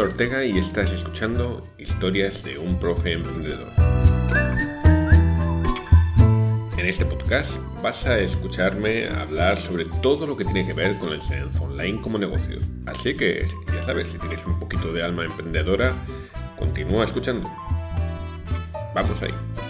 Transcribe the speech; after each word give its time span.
Ortega 0.00 0.44
y 0.44 0.58
estás 0.58 0.90
escuchando 0.90 1.62
Historias 1.78 2.42
de 2.42 2.58
un 2.58 2.78
profe 2.78 3.12
emprendedor. 3.12 3.70
En 6.76 6.86
este 6.86 7.04
podcast 7.04 7.52
vas 7.82 8.04
a 8.06 8.18
escucharme 8.18 9.06
hablar 9.08 9.60
sobre 9.60 9.84
todo 10.02 10.26
lo 10.26 10.36
que 10.36 10.44
tiene 10.44 10.66
que 10.66 10.72
ver 10.72 10.98
con 10.98 11.10
el 11.10 11.16
enseñanza 11.16 11.62
online 11.62 12.00
como 12.00 12.18
negocio. 12.18 12.58
Así 12.86 13.16
que, 13.16 13.46
ya 13.72 13.82
sabes, 13.84 14.10
si 14.10 14.18
tienes 14.18 14.44
un 14.46 14.58
poquito 14.58 14.92
de 14.92 15.02
alma 15.02 15.24
emprendedora, 15.24 15.94
continúa 16.58 17.04
escuchando. 17.04 17.50
Vamos 18.94 19.22
ahí. 19.22 19.63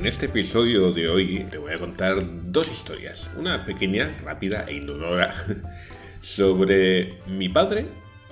En 0.00 0.06
este 0.06 0.24
episodio 0.24 0.92
de 0.92 1.10
hoy 1.10 1.46
te 1.50 1.58
voy 1.58 1.74
a 1.74 1.78
contar 1.78 2.24
dos 2.44 2.72
historias, 2.72 3.30
una 3.36 3.66
pequeña, 3.66 4.16
rápida 4.24 4.64
e 4.66 4.76
indolora 4.76 5.34
sobre 6.22 7.18
mi 7.26 7.50
padre 7.50 7.84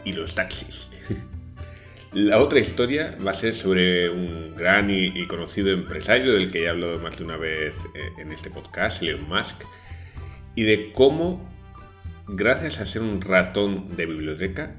y 0.02 0.14
los 0.14 0.34
taxis. 0.34 0.88
La 2.14 2.38
otra 2.40 2.60
historia 2.60 3.18
va 3.24 3.32
a 3.32 3.34
ser 3.34 3.54
sobre 3.54 4.08
un 4.08 4.56
gran 4.56 4.88
y, 4.88 5.26
conocido 5.26 5.70
empresario 5.70 6.32
del 6.32 6.50
que 6.50 6.62
he 6.62 6.70
hablado 6.70 6.98
más 7.00 7.18
de 7.18 7.24
una 7.24 7.36
vez 7.36 7.76
eh, 7.94 8.00
en 8.16 8.32
este 8.32 8.48
podcast, 8.48 9.02
Elon 9.02 9.28
Musk, 9.28 9.62
y 10.54 10.62
de 10.62 10.90
cómo, 10.94 11.46
gracias 12.28 12.80
a 12.80 12.86
ser 12.86 13.02
un 13.02 13.20
ratón 13.20 13.94
de 13.94 14.06
biblioteca, 14.06 14.74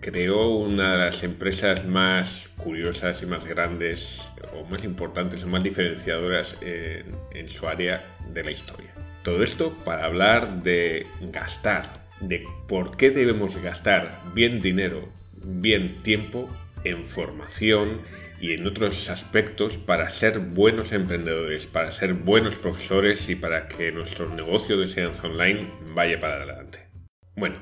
creó 0.00 0.50
una 0.50 0.92
de 0.92 0.98
las 0.98 1.22
empresas 1.22 1.84
más 1.84 2.48
curiosas 2.56 3.22
y 3.22 3.26
más 3.26 3.44
grandes, 3.44 4.30
o 4.54 4.64
más 4.64 4.84
importantes, 4.84 5.44
o 5.44 5.48
más 5.48 5.62
diferenciadoras 5.62 6.56
en, 6.60 7.48
su 7.48 7.66
área 7.66 8.04
de 8.32 8.44
la 8.44 8.50
historia. 8.50 8.92
Todo 9.22 9.42
esto 9.42 9.72
para 9.84 10.04
hablar 10.04 10.62
de 10.62 11.06
gastar, 11.32 11.88
de 12.20 12.44
por 12.66 12.96
qué 12.96 13.10
debemos 13.10 13.56
gastar 13.62 14.20
bien 14.34 14.60
dinero, 14.60 15.08
bien 15.44 16.02
tiempo 16.02 16.48
en 16.84 17.04
formación 17.04 18.00
y 18.40 18.52
en 18.52 18.66
otros 18.66 19.10
aspectos 19.10 19.74
para 19.74 20.10
ser 20.10 20.38
buenos 20.38 20.92
emprendedores, 20.92 21.66
para 21.66 21.90
ser 21.90 22.14
buenos 22.14 22.56
profesores 22.56 23.28
y 23.28 23.34
para 23.34 23.66
que 23.66 23.90
nuestro 23.92 24.28
negocio 24.34 24.76
de 24.76 24.84
enseñanza 24.84 25.26
online 25.26 25.68
vaya 25.94 26.20
para 26.20 26.34
adelante. 26.34 26.86
Bueno, 27.34 27.56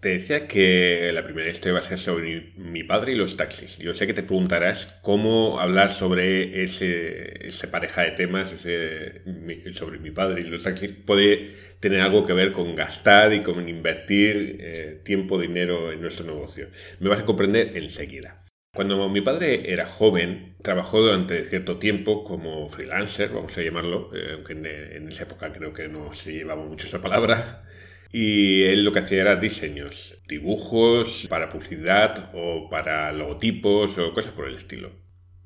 te 0.00 0.08
decía 0.08 0.48
que 0.48 1.10
la 1.12 1.24
primera 1.24 1.50
historia 1.50 1.74
va 1.74 1.78
a 1.80 1.82
ser 1.82 1.98
sobre 1.98 2.52
mi 2.56 2.82
padre 2.84 3.12
y 3.12 3.16
los 3.16 3.36
taxis. 3.36 3.78
Yo 3.78 3.94
sé 3.94 4.06
que 4.06 4.14
te 4.14 4.22
preguntarás 4.22 4.98
cómo 5.02 5.60
hablar 5.60 5.90
sobre 5.90 6.62
ese, 6.62 7.68
pareja 7.70 8.02
de 8.02 8.12
temas 8.12 8.48
sobre 8.50 9.98
mi 9.98 10.10
padre 10.10 10.40
y 10.40 10.44
los 10.44 10.62
taxis 10.62 10.92
puede 10.92 11.54
tener 11.80 12.00
algo 12.00 12.24
que 12.24 12.32
ver 12.32 12.52
con 12.52 12.74
gastar 12.74 13.34
y 13.34 13.42
con 13.42 13.68
invertir 13.68 14.56
eh, 14.60 15.00
tiempo, 15.04 15.38
dinero 15.38 15.92
en 15.92 16.00
nuestro 16.00 16.24
negocio. 16.24 16.68
Me 16.98 17.10
vas 17.10 17.20
a 17.20 17.24
comprender 17.26 17.76
enseguida. 17.76 18.42
Cuando 18.74 19.08
mi 19.08 19.20
padre 19.20 19.70
era 19.70 19.84
joven, 19.84 20.54
trabajó 20.62 21.02
durante 21.02 21.44
cierto 21.44 21.78
tiempo 21.78 22.24
como 22.24 22.68
freelancer, 22.68 23.30
vamos 23.30 23.56
a 23.58 23.62
llamarlo, 23.62 24.10
eh, 24.14 24.32
aunque 24.34 24.52
en, 24.52 24.64
en, 24.64 25.08
esa 25.08 25.24
época 25.24 25.52
creo 25.52 25.74
que 25.74 25.88
no 25.88 26.12
se 26.12 26.32
llevaba 26.32 26.64
mucho 26.64 26.86
esa 26.86 27.02
palabra. 27.02 27.64
Y 28.12 28.64
él 28.64 28.84
lo 28.84 28.92
que 28.92 29.00
hacía 29.00 29.20
era 29.20 29.36
diseños, 29.36 30.18
dibujos 30.28 31.26
para 31.28 31.48
publicidad 31.48 32.30
o 32.34 32.68
para 32.68 33.12
logotipos 33.12 33.96
o 33.98 34.12
cosas 34.12 34.32
por 34.32 34.48
el 34.48 34.56
estilo. 34.56 34.90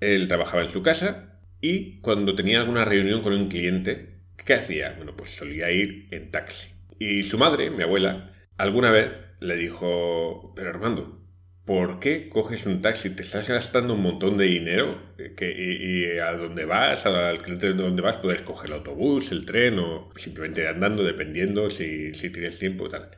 Él 0.00 0.28
trabajaba 0.28 0.62
en 0.62 0.70
su 0.70 0.82
casa 0.82 1.40
y 1.60 2.00
cuando 2.00 2.34
tenía 2.34 2.60
alguna 2.60 2.84
reunión 2.84 3.22
con 3.22 3.32
un 3.32 3.48
cliente, 3.48 4.20
¿qué 4.44 4.54
hacía? 4.54 4.94
Bueno, 4.96 5.14
pues 5.16 5.34
solía 5.34 5.70
ir 5.70 6.06
en 6.10 6.30
taxi. 6.30 6.68
Y 6.98 7.24
su 7.24 7.38
madre, 7.38 7.70
mi 7.70 7.82
abuela, 7.82 8.32
alguna 8.56 8.90
vez 8.90 9.26
le 9.40 9.56
dijo, 9.56 10.52
pero 10.56 10.70
Armando, 10.70 11.23
¿por 11.64 11.98
qué 12.00 12.28
coges 12.28 12.66
un 12.66 12.82
taxi? 12.82 13.10
Te 13.10 13.22
estás 13.22 13.48
gastando 13.48 13.94
un 13.94 14.02
montón 14.02 14.36
de 14.36 14.44
dinero 14.44 15.00
eh, 15.18 15.34
que, 15.36 15.50
y, 15.50 16.20
a 16.20 16.32
dónde 16.32 16.64
vas, 16.64 17.06
al 17.06 17.40
cliente 17.42 17.68
de 17.68 17.74
dónde 17.74 18.02
vas, 18.02 18.18
puedes 18.18 18.42
coger 18.42 18.70
el 18.70 18.76
autobús, 18.76 19.32
el 19.32 19.46
tren 19.46 19.78
o 19.78 20.10
simplemente 20.16 20.68
andando, 20.68 21.02
dependiendo 21.02 21.70
si, 21.70 22.14
si 22.14 22.30
tienes 22.30 22.58
tiempo 22.58 22.86
y 22.86 22.90
tal. 22.90 23.10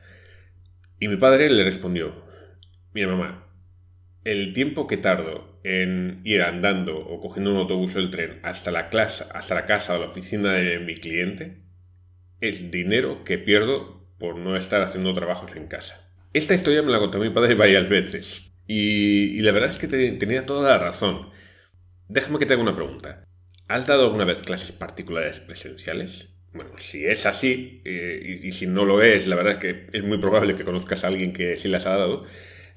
Y 0.99 1.07
mi 1.07 1.17
padre 1.17 1.49
le 1.49 1.63
respondió, 1.63 2.23
mira 2.93 3.07
mamá, 3.07 3.47
el 4.23 4.53
tiempo 4.53 4.87
que 4.87 4.97
tardo 4.97 5.59
en 5.63 6.21
ir 6.23 6.41
andando 6.41 6.97
o 6.97 7.19
cogiendo 7.21 7.51
un 7.51 7.57
autobús 7.57 7.95
o 7.95 7.99
el 7.99 8.09
tren 8.09 8.39
hasta 8.43 8.71
la, 8.71 8.89
clase, 8.89 9.25
hasta 9.31 9.55
la 9.55 9.65
casa 9.65 9.95
o 9.95 9.99
la 9.99 10.07
oficina 10.07 10.53
de 10.53 10.79
mi 10.79 10.95
cliente 10.95 11.63
es 12.39 12.71
dinero 12.71 13.23
que 13.23 13.37
pierdo 13.37 14.07
por 14.17 14.35
no 14.37 14.55
estar 14.55 14.81
haciendo 14.81 15.13
trabajos 15.13 15.55
en 15.55 15.67
casa. 15.67 16.06
Esta 16.33 16.53
historia 16.53 16.81
me 16.81 16.91
la 16.91 16.99
contó 16.99 17.19
mi 17.19 17.29
padre 17.29 17.55
varias 17.55 17.87
veces. 17.89 18.51
Y, 18.67 19.39
la 19.41 19.51
verdad 19.51 19.69
es 19.69 19.79
que 19.79 19.87
tenía 19.87 20.45
toda 20.45 20.71
la 20.71 20.77
razón. 20.77 21.29
Déjame 22.09 22.39
que 22.39 22.45
te 22.45 22.53
haga 22.53 22.63
una 22.63 22.75
pregunta. 22.75 23.23
¿Has 23.67 23.87
dado 23.87 24.05
alguna 24.05 24.25
vez 24.25 24.41
clases 24.43 24.71
particulares 24.71 25.39
presenciales? 25.39 26.29
Bueno, 26.53 26.71
si 26.79 27.05
es 27.05 27.25
así, 27.25 27.81
eh, 27.85 28.39
y, 28.43 28.51
si 28.51 28.67
no 28.67 28.85
lo 28.85 29.01
es, 29.01 29.27
la 29.27 29.35
verdad 29.35 29.53
es 29.53 29.59
que 29.59 29.87
es 29.97 30.03
muy 30.03 30.17
probable 30.17 30.55
que 30.55 30.63
conozcas 30.63 31.03
a 31.03 31.07
alguien 31.07 31.33
que 31.33 31.57
sí 31.57 31.67
las 31.67 31.85
ha 31.85 31.97
dado 31.97 32.25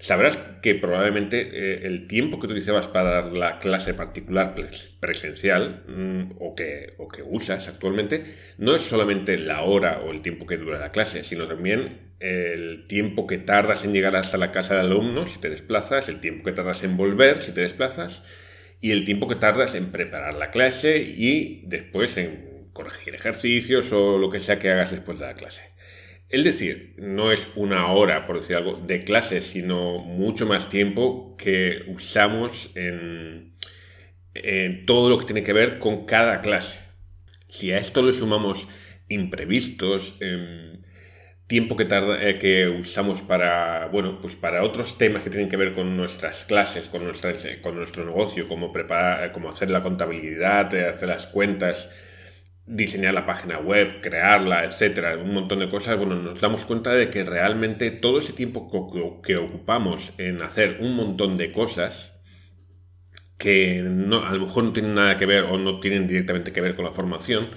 sabrás 0.01 0.39
que 0.63 0.75
probablemente 0.75 1.41
eh, 1.41 1.87
el 1.87 2.07
tiempo 2.07 2.39
que 2.39 2.47
utilizabas 2.47 2.89
para 2.89 3.11
dar 3.11 3.33
la 3.33 3.59
clase 3.59 3.95
particular 3.95 4.57
presencial 4.99 5.85
mm, 5.87 6.33
o, 6.41 6.55
que, 6.55 6.95
o 6.99 7.07
que 7.07 7.23
usas 7.23 7.69
actualmente 7.69 8.25
no 8.59 8.75
es 8.75 8.83
solamente 8.83 9.37
la 9.37 9.63
hora 9.63 10.01
o 10.01 10.11
el 10.11 10.23
tiempo 10.23 10.47
que 10.47 10.57
dura 10.57 10.79
la 10.79 10.91
clase, 10.91 11.23
sino 11.23 11.47
también 11.47 12.11
el 12.19 12.87
tiempo 12.87 13.27
que 13.27 13.39
tardas 13.39 13.85
en 13.85 13.93
llegar 13.93 14.17
hasta 14.17 14.39
la 14.39 14.53
casa 14.53 14.75
de 14.75 14.81
alumnos 14.81 15.33
si 15.33 15.39
te 15.39 15.51
desplazas, 15.51 16.09
el 16.09 16.21
tiempo 16.21 16.45
que 16.45 16.53
tardas 16.53 16.83
en 16.83 16.97
volver 16.97 17.43
si 17.43 17.53
te 17.53 17.61
desplazas 17.61 18.23
y 18.81 18.93
el 18.93 19.05
tiempo 19.05 19.29
que 19.29 19.37
tardas 19.37 19.75
en 19.75 19.93
preparar 19.93 20.35
la 20.35 20.51
clase 20.51 20.99
y 20.99 21.63
después 21.67 22.17
en 22.17 22.69
corregir 22.73 23.15
ejercicios 23.15 23.93
o 23.93 24.19
lo 24.19 24.31
que 24.31 24.41
sea 24.41 24.59
que 24.59 24.71
hagas 24.71 24.91
después 24.91 25.19
de 25.19 25.27
la 25.27 25.35
clase. 25.35 25.63
Es 26.31 26.45
decir, 26.45 26.95
no 26.97 27.33
es 27.33 27.49
una 27.57 27.93
hora, 27.93 28.25
por 28.25 28.37
decir 28.37 28.57
algo, 28.57 28.75
de 28.75 29.01
clase, 29.01 29.41
sino 29.41 29.99
mucho 29.99 30.47
más 30.47 30.69
tiempo 30.69 31.37
que 31.37 31.81
usamos 31.89 32.71
en, 32.77 33.57
todo 34.87 35.11
lo 35.11 35.19
que 35.19 35.25
tiene 35.25 35.43
que 35.43 35.53
ver 35.53 35.81
con 35.81 36.07
cada 36.07 36.41
clase. 36.41 36.79
Si 37.49 37.73
a 37.73 37.79
esto 37.79 38.03
le 38.03 38.13
sumamos 38.13 38.69
imprevistos, 39.09 40.17
em, 40.21 40.83
tiempo 41.49 41.77
que, 41.77 41.85
tarda, 41.85 42.23
eh, 42.23 42.39
que 42.39 42.69
usamos 42.69 43.23
para, 43.23 43.89
bueno, 43.89 44.21
pues 44.21 44.37
para 44.37 44.63
otros 44.63 44.99
temas 44.99 45.25
que 45.25 45.31
tienen 45.31 45.49
que 45.49 45.57
ver 45.57 45.75
con 45.75 45.97
nuestras 45.97 46.45
clases, 46.45 46.87
con, 46.89 47.03
con 47.61 47.75
nuestro 47.77 48.05
negocio, 48.05 48.47
como, 48.47 48.73
preparar, 48.73 49.33
como 49.33 49.49
hacer 49.49 49.71
la 49.73 49.83
contabilidad, 49.83 50.73
eh, 50.75 50.87
hacer 50.87 51.09
las 51.09 51.27
cuentas, 51.27 51.91
diseñar 52.71 53.15
la 53.15 53.27
página 53.27 53.59
web, 53.59 54.01
crearla, 54.01 54.65
etcétera, 54.65 55.17
un 55.17 55.35
montón 55.35 55.59
de 55.59 55.69
cosas, 55.69 55.99
bueno, 55.99 56.15
nos 56.15 56.41
damos 56.41 56.65
cuenta 56.67 56.93
de 56.93 57.11
que 57.11 57.25
realmente 57.25 57.91
todo 57.91 58.21
ese 58.21 58.33
tiempo 58.33 58.71
que 59.23 59.37
ocupamos 59.37 60.13
en 60.19 60.41
hacer 60.41 60.79
un 60.81 60.95
montón 60.95 61.37
de 61.37 61.51
cosas 61.51 62.21
que 63.39 63.83
no, 63.83 64.25
a 64.25 64.33
lo 64.35 64.47
mejor 64.47 64.65
no 64.65 64.73
tienen 64.73 64.95
nada 64.95 65.17
que 65.17 65.27
ver 65.27 65.45
o 65.45 65.59
no 65.59 65.81
tienen 65.81 66.07
directamente 66.07 66.53
que 66.53 66.61
ver 66.61 66.77
con 66.77 66.85
la 66.85 66.93
formación, 66.93 67.49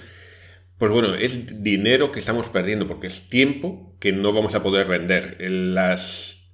pues 0.78 0.90
bueno, 0.90 1.14
es 1.14 1.62
dinero 1.62 2.10
que 2.10 2.18
estamos 2.18 2.48
perdiendo 2.48 2.88
porque 2.88 3.06
es 3.06 3.28
tiempo 3.28 3.96
que 4.00 4.10
no 4.10 4.32
vamos 4.32 4.56
a 4.56 4.62
poder 4.64 4.88
vender. 4.88 5.36
Las, 5.38 6.52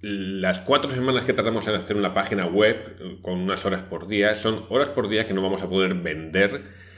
las 0.00 0.58
cuatro 0.58 0.90
semanas 0.90 1.24
que 1.24 1.32
tardamos 1.32 1.68
en 1.68 1.74
hacer 1.74 1.96
una 1.96 2.12
página 2.12 2.46
web 2.46 3.20
con 3.22 3.38
unas 3.38 3.64
horas 3.64 3.82
por 3.84 4.08
día 4.08 4.34
son 4.34 4.64
horas 4.68 4.88
por 4.88 5.08
día 5.08 5.26
que 5.26 5.34
no 5.34 5.42
vamos 5.42 5.62
a 5.62 5.68
poder 5.68 5.94
vender 5.94 6.89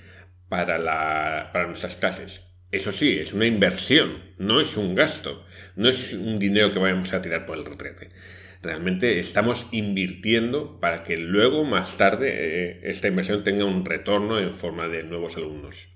para, 0.53 1.67
nuestras 1.67 1.97
clases. 1.97 2.43
Eso 2.71 2.93
sí, 2.93 3.19
es 3.19 3.33
una 3.33 3.47
inversión, 3.47 4.19
no 4.37 4.61
es 4.61 4.77
un 4.77 4.95
gasto, 4.95 5.47
no 5.77 5.89
es 5.89 6.13
un 6.13 6.39
dinero 6.39 6.71
que 6.71 6.79
vayamos 6.79 7.11
a 7.15 7.23
tirar 7.23 7.47
por 7.47 7.57
el 7.57 7.65
retrete. 7.65 8.11
Realmente 8.63 9.19
estamos 9.19 9.67
invirtiendo 9.73 10.79
para 10.79 11.05
que 11.05 11.17
luego, 11.17 11.65
más 11.65 11.97
tarde, 11.97 12.33
eh, 12.35 12.81
esta 12.83 13.09
inversión 13.09 13.45
tenga 13.45 13.65
un 13.65 13.87
retorno 13.87 14.39
en 14.39 14.53
forma 14.53 14.89
de 14.89 15.05
nuevos 15.05 15.39
alumnos. 15.39 15.89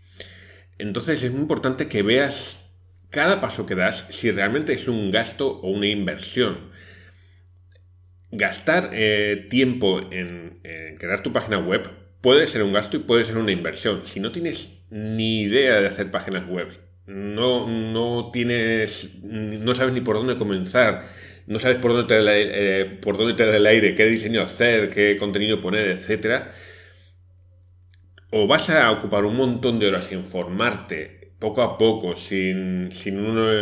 Entonces 0.78 1.22
es 1.22 1.32
muy 1.32 1.42
importante 1.42 1.86
que 1.86 2.02
veas 2.02 2.72
cada 3.10 3.42
paso 3.42 3.66
que 3.66 3.74
das 3.74 4.06
si 4.08 4.30
realmente 4.30 4.72
es 4.72 4.88
un 4.88 5.10
gasto 5.10 5.48
o 5.48 5.68
una 5.68 5.88
inversión. 5.88 6.70
Gastar 8.30 8.88
eh, 8.94 9.46
tiempo 9.50 10.00
en 10.10 10.60
crear 10.98 11.22
tu 11.22 11.32
página 11.32 11.58
web 11.58 12.05
puede 12.26 12.48
ser 12.48 12.64
un 12.64 12.72
gasto 12.72 12.96
y 12.96 12.98
puede 12.98 13.22
ser 13.22 13.38
una 13.38 13.52
inversión. 13.52 14.00
Si 14.02 14.18
no 14.18 14.32
tienes 14.32 14.82
ni 14.90 15.42
idea 15.42 15.80
de 15.80 15.86
hacer 15.86 16.10
páginas 16.10 16.44
web, 16.48 16.66
no, 17.06 17.68
no 17.68 18.32
tienes, 18.32 19.22
no 19.22 19.76
sabes 19.76 19.94
ni 19.94 20.00
por 20.00 20.16
dónde 20.16 20.36
comenzar, 20.36 21.06
no 21.46 21.60
sabes 21.60 21.78
por 21.78 21.92
dónde 21.92 22.08
te 22.08 22.20
da, 22.20 22.32
eh, 22.36 22.98
por 23.00 23.16
dónde 23.16 23.34
te 23.34 23.56
el 23.56 23.64
aire, 23.64 23.94
qué 23.94 24.06
diseño 24.06 24.42
hacer, 24.42 24.90
qué 24.90 25.16
contenido 25.16 25.60
poner, 25.60 25.88
etc. 25.88 26.46
O 28.32 28.48
vas 28.48 28.70
a 28.70 28.90
ocupar 28.90 29.24
un 29.24 29.36
montón 29.36 29.78
de 29.78 29.86
horas 29.86 30.10
en 30.10 30.24
formarte 30.24 31.25
poco 31.38 31.62
a 31.62 31.76
poco, 31.78 32.16
sin, 32.16 32.90
sin, 32.90 33.14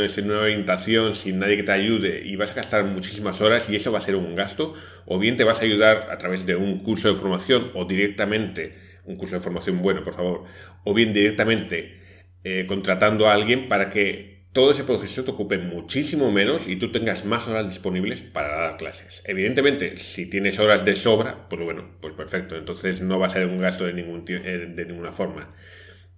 sin, 0.09 0.31
una 0.31 0.41
orientación, 0.41 1.13
sin 1.15 1.39
nadie 1.39 1.57
que 1.57 1.63
te 1.65 1.73
ayude, 1.73 2.23
y 2.25 2.37
vas 2.37 2.53
a 2.53 2.55
gastar 2.55 2.85
muchísimas 2.85 3.41
horas 3.41 3.69
y 3.69 3.77
eso 3.77 3.91
va 3.93 3.99
a 3.99 4.01
ser 4.03 4.17
un 4.17 4.35
gasto, 4.37 4.75
o 5.07 5.19
bien 5.19 5.37
te 5.37 5.45
vas 5.45 5.61
a 5.61 5.65
ayudar 5.65 6.09
a 6.11 6.19
través 6.19 6.47
de 6.47 6.57
un 6.57 6.79
curso 6.81 7.09
de 7.09 7.17
formación 7.17 7.71
o 7.75 7.85
directamente, 7.85 8.75
un 9.05 9.17
curso 9.17 9.35
de 9.37 9.41
formación 9.41 9.83
bueno, 9.83 10.05
por 10.05 10.15
favor, 10.15 10.45
o 10.85 10.95
bien 10.95 11.13
directamente 11.13 12.01
eh, 12.45 12.67
contratando 12.67 13.27
a 13.27 13.33
alguien 13.33 13.69
para 13.69 13.89
que 13.91 14.35
todo 14.53 14.71
ese 14.71 14.85
proceso 14.85 15.25
te 15.25 15.33
ocupe 15.33 15.59
muchísimo 15.59 16.31
menos 16.31 16.69
y 16.69 16.77
tú 16.77 16.93
tengas 16.93 17.25
más 17.25 17.49
horas 17.49 17.67
disponibles 17.67 18.23
para 18.23 18.57
dar 18.61 18.77
clases. 18.77 19.23
Evidentemente, 19.27 19.97
si 19.97 20.27
tienes 20.27 20.61
horas 20.61 20.85
de 20.85 20.95
sobra, 20.95 21.49
pues 21.49 21.61
bueno, 21.63 21.97
pues 22.01 22.15
perfecto, 22.15 22.55
entonces 22.57 23.01
no 23.01 23.19
va 23.19 23.27
a 23.27 23.31
ser 23.31 23.47
un 23.47 23.59
gasto 23.59 23.85
de, 23.85 23.95
ningún, 23.95 24.25
eh, 24.29 24.73
de 24.73 24.85
ninguna 24.87 25.11
forma. 25.11 25.53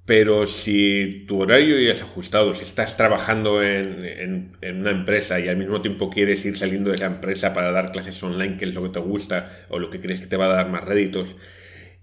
Pero 0.06 0.46
si 0.46 1.24
tu 1.26 1.42
horario 1.42 1.80
ya 1.80 1.90
es 1.90 2.00
ajustado, 2.00 2.54
si 2.54 2.62
estás 2.62 2.96
trabajando 2.96 3.60
en, 3.62 4.52
una 4.62 4.90
empresa 4.92 5.40
y 5.40 5.48
al 5.48 5.56
mismo 5.56 5.82
tiempo 5.82 6.10
quieres 6.10 6.44
ir 6.44 6.56
saliendo 6.56 6.90
de 6.90 6.96
esa 6.96 7.06
empresa 7.06 7.52
para 7.52 7.72
dar 7.72 7.90
clases 7.90 8.22
online, 8.22 8.56
que 8.56 8.66
es 8.66 8.74
lo 8.74 8.84
que 8.84 8.90
te 8.90 9.00
gusta 9.00 9.66
o 9.68 9.80
lo 9.80 9.90
que 9.90 10.00
crees 10.00 10.20
que 10.22 10.28
te 10.28 10.36
va 10.36 10.44
a 10.46 10.54
dar 10.54 10.70
más 10.70 10.84
réditos, 10.84 11.34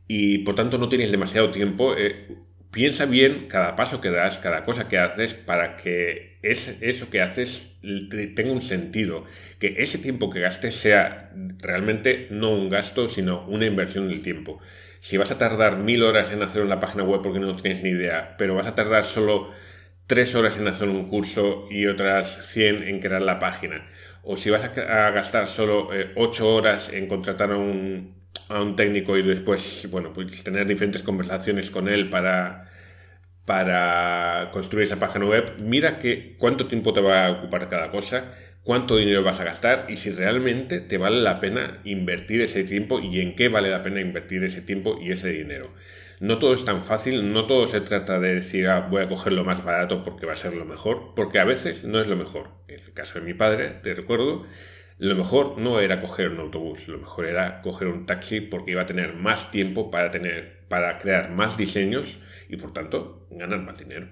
y 0.08 0.40
por 0.40 0.56
tanto 0.56 0.78
no 0.78 0.90
tienes 0.90 1.12
demasiado 1.12 1.50
tiempo, 1.52 1.96
eh, 1.98 2.28
piensa 2.72 3.06
bien 3.06 3.48
cada 3.48 3.76
paso 3.78 4.02
que 4.02 4.10
das, 4.10 4.38
cada 4.38 4.66
cosa 4.66 4.90
que 4.90 4.98
haces 4.98 5.34
para 5.34 5.78
que 5.78 6.40
eso 6.42 7.10
que 7.10 7.22
haces 7.22 7.78
tenga 8.36 8.52
un 8.52 8.62
sentido, 8.62 9.24
que 9.60 9.76
ese 9.78 9.98
tiempo 9.98 10.30
que 10.30 10.42
gastes 10.42 10.76
sea 10.76 11.32
realmente 11.60 12.28
no 12.32 12.52
un 12.52 12.68
gasto, 12.68 13.08
sino 13.08 13.48
una 13.48 13.66
inversión 13.66 14.10
del 14.10 14.22
tiempo. 14.22 14.60
Si 15.04 15.18
vas 15.18 15.32
a 15.32 15.38
tardar 15.38 15.80
mil 15.80 16.02
horas 16.02 16.32
en 16.32 16.42
hacer 16.44 16.62
una 16.62 16.80
página 16.80 17.04
web 17.04 17.20
porque 17.22 17.38
no 17.38 17.54
tienes 17.58 17.84
ni 17.84 17.90
idea, 17.90 18.36
pero 18.38 18.56
vas 18.56 18.68
a 18.68 18.74
tardar 18.74 19.04
solo 19.04 19.52
tres 20.08 20.34
horas 20.34 20.56
en 20.56 20.66
hacer 20.66 20.88
un 20.88 21.10
curso 21.10 21.68
y 21.70 21.88
otras 21.88 22.38
100 22.54 22.84
en 22.84 23.02
crear 23.02 23.22
la 23.22 23.38
página, 23.38 23.86
o 24.24 24.38
si 24.38 24.50
vas 24.50 24.64
a, 24.64 25.12
gastar 25.12 25.48
solo 25.48 25.94
eh, 25.94 26.14
ocho 26.16 26.56
horas 26.56 26.88
en 26.88 27.08
contratar 27.08 27.52
a 27.52 27.58
un, 27.58 28.16
técnico 28.78 29.18
y 29.18 29.24
después, 29.24 29.90
bueno, 29.92 30.14
pues 30.14 30.42
tener 30.42 30.66
diferentes 30.66 31.04
conversaciones 31.04 31.70
con 31.70 31.90
él 31.90 32.10
para, 32.10 32.72
para 33.44 34.52
construir 34.54 34.84
esa 34.86 35.00
página 35.00 35.26
web, 35.26 35.56
mira 35.62 36.00
que 36.00 36.38
cuánto 36.38 36.68
tiempo 36.68 36.94
te 36.94 37.02
va 37.02 37.26
a 37.26 37.32
ocupar 37.32 37.68
cada 37.68 37.92
cosa, 37.92 38.32
cuánto 38.64 38.96
dinero 38.96 39.24
vas 39.24 39.40
a 39.40 39.44
gastar 39.44 39.86
y 39.90 39.98
si 39.98 40.10
realmente 40.12 40.80
te 40.80 40.98
vale 40.98 41.22
la 41.22 41.40
pena 41.40 41.82
invertir 41.84 42.42
ese 42.42 42.64
tiempo 42.64 43.00
y 43.00 43.20
en 43.20 43.36
qué 43.36 43.50
vale 43.50 43.70
la 43.70 43.82
pena 43.82 44.02
invertir 44.02 44.44
ese 44.44 44.62
tiempo 44.62 44.98
y 45.02 45.12
ese 45.12 45.30
dinero. 45.30 45.74
No 46.20 46.40
todo 46.40 46.54
es 46.54 46.64
tan 46.64 46.84
fácil, 46.84 47.34
no 47.34 47.46
todo 47.46 47.68
se 47.68 47.82
trata 47.82 48.20
de 48.20 48.36
decir 48.36 48.68
ah, 48.68 48.88
voy 48.90 49.02
a 49.02 49.10
coger 49.10 49.34
lo 49.34 49.44
más 49.44 49.64
barato 49.64 50.04
porque 50.04 50.26
va 50.26 50.34
a 50.34 50.38
ser 50.38 50.54
lo 50.54 50.66
mejor, 50.66 51.14
porque 51.16 51.40
a 51.40 51.44
veces 51.44 51.84
no 51.84 52.00
es 52.00 52.08
lo 52.08 52.16
mejor. 52.16 52.52
En 52.68 52.80
el 52.82 52.94
caso 52.94 53.20
de 53.20 53.26
mi 53.26 53.34
padre, 53.34 53.70
te 53.84 53.94
recuerdo, 53.94 54.46
lo 55.00 55.16
mejor 55.16 55.58
no 55.58 55.80
era 55.80 56.00
coger 56.00 56.30
un 56.30 56.40
autobús, 56.40 56.88
lo 56.88 57.00
mejor 57.00 57.26
era 57.26 57.62
coger 57.62 57.90
un 57.90 58.06
taxi 58.06 58.40
porque 58.40 58.72
iba 58.72 58.84
a 58.84 58.86
tener 58.86 59.16
más 59.16 59.52
tiempo 59.52 59.92
para, 59.92 60.12
tener, 60.12 60.66
para 60.70 60.98
crear 60.98 61.32
más 61.32 61.58
diseños 61.58 62.18
y 62.48 62.56
por 62.56 62.72
tanto 62.72 63.28
ganar 63.30 63.60
más 63.60 63.80
dinero. 63.80 64.08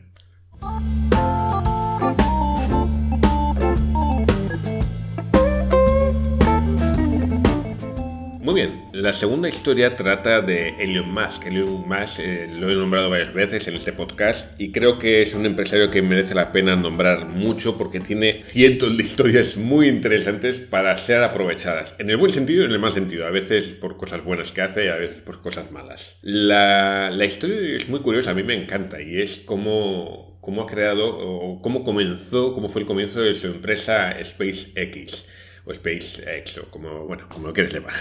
La 8.94 9.14
segunda 9.14 9.48
historia 9.48 9.92
trata 9.92 10.42
de 10.42 10.76
Elon 10.80 11.14
Musk. 11.14 11.46
Elon 11.46 11.88
Musk 11.88 12.20
eh, 12.20 12.50
lo 12.52 12.70
he 12.70 12.76
nombrado 12.76 13.10
varias 13.10 13.34
veces 13.34 13.68
en 13.68 13.76
este 13.76 13.94
podcast 13.94 14.60
y 14.60 14.72
creo 14.72 15.00
que 15.00 15.22
es 15.22 15.34
un 15.34 15.46
empresario 15.46 15.90
que 15.90 16.02
merece 16.02 16.36
la 16.36 16.52
pena 16.52 16.76
nombrar 16.76 17.26
mucho 17.26 17.78
porque 17.78 18.00
tiene 18.00 18.44
cientos 18.44 18.98
de 18.98 19.04
historias 19.04 19.58
muy 19.58 19.88
interesantes 19.88 20.60
para 20.60 20.96
ser 20.98 21.24
aprovechadas. 21.24 21.96
En 22.00 22.10
el 22.10 22.18
buen 22.18 22.32
sentido 22.32 22.64
y 22.64 22.66
en 22.66 22.72
el 22.72 22.80
mal 22.80 22.92
sentido. 22.92 23.26
A 23.26 23.32
veces 23.32 23.74
por 23.74 23.98
cosas 23.98 24.24
buenas 24.24 24.52
que 24.52 24.62
hace 24.62 24.86
y 24.86 24.90
a 24.90 24.96
veces 24.96 25.22
por 25.22 25.42
cosas 25.42 25.72
malas. 25.72 26.18
La, 26.22 27.12
la 27.12 27.26
historia 27.26 27.78
es 27.78 27.88
muy 27.88 28.02
curiosa, 28.02 28.32
a 28.32 28.34
mí 28.34 28.44
me 28.44 28.56
encanta 28.56 29.02
y 29.02 29.22
es 29.22 29.40
cómo, 29.40 30.38
cómo 30.42 30.64
ha 30.64 30.68
creado 30.68 31.18
o 31.18 31.62
cómo 31.62 31.84
comenzó, 31.84 32.54
cómo 32.54 32.68
fue 32.68 32.82
el 32.82 32.88
comienzo 32.88 33.22
de 33.22 33.36
su 33.36 33.48
empresa 33.48 34.16
SpaceX 34.22 35.26
o 35.66 35.74
SpaceX, 35.74 36.58
o 36.58 36.72
como, 36.72 37.06
bueno, 37.06 37.28
como 37.30 37.48
lo 37.48 37.54
quieres 37.54 37.74
llamar. 37.74 37.94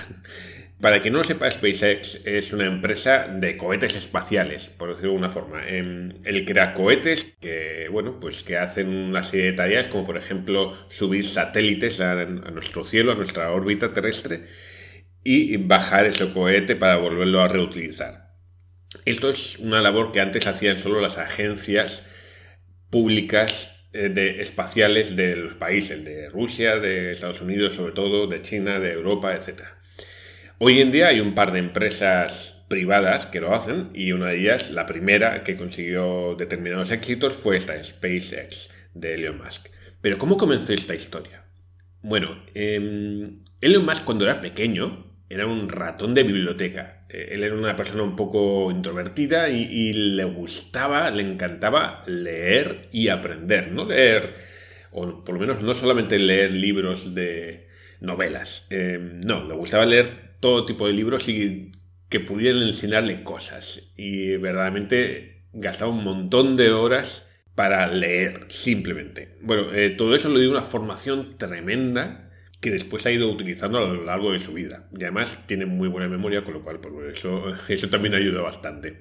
Para 0.81 1.03
quien 1.03 1.13
no 1.13 1.19
lo 1.19 1.25
sepa, 1.25 1.51
SpaceX 1.51 2.23
es 2.25 2.55
una 2.55 2.65
empresa 2.65 3.29
de 3.29 3.59
cohetes 3.59 3.97
espaciales, 3.97 4.71
por 4.71 4.89
decirlo 4.89 5.11
de 5.11 5.15
alguna 5.17 5.29
forma. 5.29 5.69
Em, 5.69 6.13
él 6.25 6.47
crea 6.47 6.73
cohetes 6.73 7.27
que, 7.39 7.89
bueno, 7.91 8.19
pues 8.19 8.43
que 8.43 8.57
hacen 8.57 8.89
una 8.89 9.23
serie 9.23 9.47
de 9.47 9.53
tareas, 9.53 9.89
como 9.89 10.07
por 10.07 10.17
ejemplo 10.17 10.75
subir 10.89 11.27
satélites 11.27 12.01
a, 12.01 12.25
nuestro 12.25 12.85
cielo, 12.87 13.13
a 13.13 13.15
nuestra 13.15 13.53
órbita 13.53 13.93
terrestre, 13.93 14.45
y 15.23 15.59
bajar 15.59 16.07
ese 16.07 16.33
cohete 16.33 16.77
para 16.77 16.97
volverlo 16.97 17.43
a 17.43 17.49
reutilizar. 17.49 18.31
Esto 19.05 19.29
es 19.31 19.59
una 19.59 19.83
labor 19.83 20.13
que 20.13 20.21
antes 20.21 20.47
hacían 20.47 20.79
solo 20.79 21.01
las 21.03 21.19
agencias 21.19 22.07
públicas 22.89 23.87
eh, 23.93 24.09
de 24.09 24.41
espaciales 24.41 25.15
de 25.15 25.37
los 25.37 25.55
países, 25.57 26.03
de 26.05 26.31
Rusia, 26.31 26.79
de 26.79 27.11
Estados 27.13 27.43
Unidos 27.43 27.75
sobre 27.75 27.93
todo, 27.93 28.27
de 28.27 28.41
China, 28.41 28.81
de 28.81 28.93
Europa, 28.93 29.35
etc. 29.35 29.63
Hoy 30.63 30.83
en 30.83 30.93
día 30.93 31.09
hay 31.09 31.21
un 31.21 31.35
par 31.35 31.53
de 31.53 31.59
empresas 31.59 32.63
privadas 32.69 33.25
que 33.25 33.41
lo 33.41 33.55
hacen 33.55 33.89
y 33.95 34.13
una 34.13 34.27
de 34.27 34.41
ellas, 34.43 34.71
la 34.71 34.85
primera 34.85 35.43
que 35.43 35.57
consiguió 35.57 36.35
determinados 36.35 36.91
éxitos 36.91 37.33
fue 37.33 37.57
esta 37.57 37.83
SpaceX 37.83 38.69
de 38.93 39.15
Elon 39.15 39.39
Musk. 39.39 39.69
Pero 40.03 40.19
¿cómo 40.19 40.37
comenzó 40.37 40.75
esta 40.75 40.95
historia? 40.95 41.45
Bueno, 42.03 42.45
em, 42.53 43.39
Elon 43.63 43.87
Musk 43.87 44.05
cuando 44.05 44.27
era 44.27 44.43
pequeño 44.43 45.07
era 45.31 45.47
un 45.47 45.67
ratón 45.67 46.13
de 46.13 46.25
biblioteca. 46.25 47.07
Eh, 47.09 47.29
él 47.31 47.43
era 47.43 47.55
una 47.55 47.75
persona 47.75 48.03
un 48.03 48.15
poco 48.15 48.71
introvertida 48.71 49.49
y, 49.49 49.95
le 49.95 50.25
gustaba, 50.25 51.11
le 51.11 51.23
encantaba 51.23 52.03
leer 52.05 52.91
y 52.93 53.09
aprender. 53.09 53.73
No 53.73 53.87
leer, 53.87 54.35
o 54.93 55.25
por 55.25 55.37
lo 55.37 55.41
menos 55.41 55.63
no 55.63 55.73
solamente 55.73 56.19
leer 56.19 56.53
libros 56.53 57.15
de 57.15 57.67
novelas. 58.01 58.67
Eh, 58.69 58.99
no, 59.25 59.49
le 59.49 59.55
gustaba 59.55 59.87
leer 59.87 60.30
todo 60.41 60.65
tipo 60.65 60.87
de 60.87 60.93
libros 60.93 61.29
y 61.29 61.73
que 62.09 62.21
pudieran 62.21 62.63
enseñarle 62.63 63.23
cosas. 63.23 63.93
Y 63.97 64.37
verdaderamente 64.37 65.45
gastaba 65.53 65.91
un 65.91 66.05
montón 66.05 66.57
de 66.57 66.73
horas 66.73 67.27
para 67.55 67.87
leer, 67.89 68.47
simplemente. 68.49 69.37
Bueno, 69.43 69.73
eh, 69.73 69.91
todo 69.91 70.15
eso 70.15 70.29
le 70.29 70.41
dio 70.41 70.51
una 70.51 70.63
formación 70.63 71.37
tremenda 71.37 72.31
que 72.61 72.71
después 72.71 73.07
ha 73.07 73.11
ido 73.11 73.31
utilizando 73.31 73.79
a 73.79 73.83
lo 73.83 74.05
largo 74.05 74.33
de 74.33 74.39
su 74.39 74.53
vida. 74.53 74.89
Y 74.99 75.03
además 75.03 75.45
tiene 75.47 75.67
muy 75.67 75.89
buena 75.89 76.09
memoria, 76.09 76.45
con 76.45 76.55
lo 76.55 76.63
cual 76.63 76.81
pues, 76.81 77.19
eso, 77.19 77.45
eso 77.69 77.89
también 77.89 78.15
ayuda 78.15 78.43
bastante. 78.43 79.01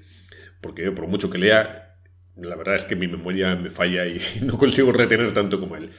Porque 0.61 0.83
yo, 0.83 0.95
por 0.95 1.07
mucho 1.07 1.29
que 1.29 1.37
lea, 1.37 1.97
la 2.35 2.55
verdad 2.55 2.75
es 2.75 2.85
que 2.85 2.95
mi 2.95 3.07
memoria 3.07 3.55
me 3.55 3.69
falla 3.69 4.05
y 4.05 4.21
no 4.41 4.57
consigo 4.57 4.91
retener 4.91 5.33
tanto 5.33 5.59
como 5.59 5.75
él. 5.75 5.89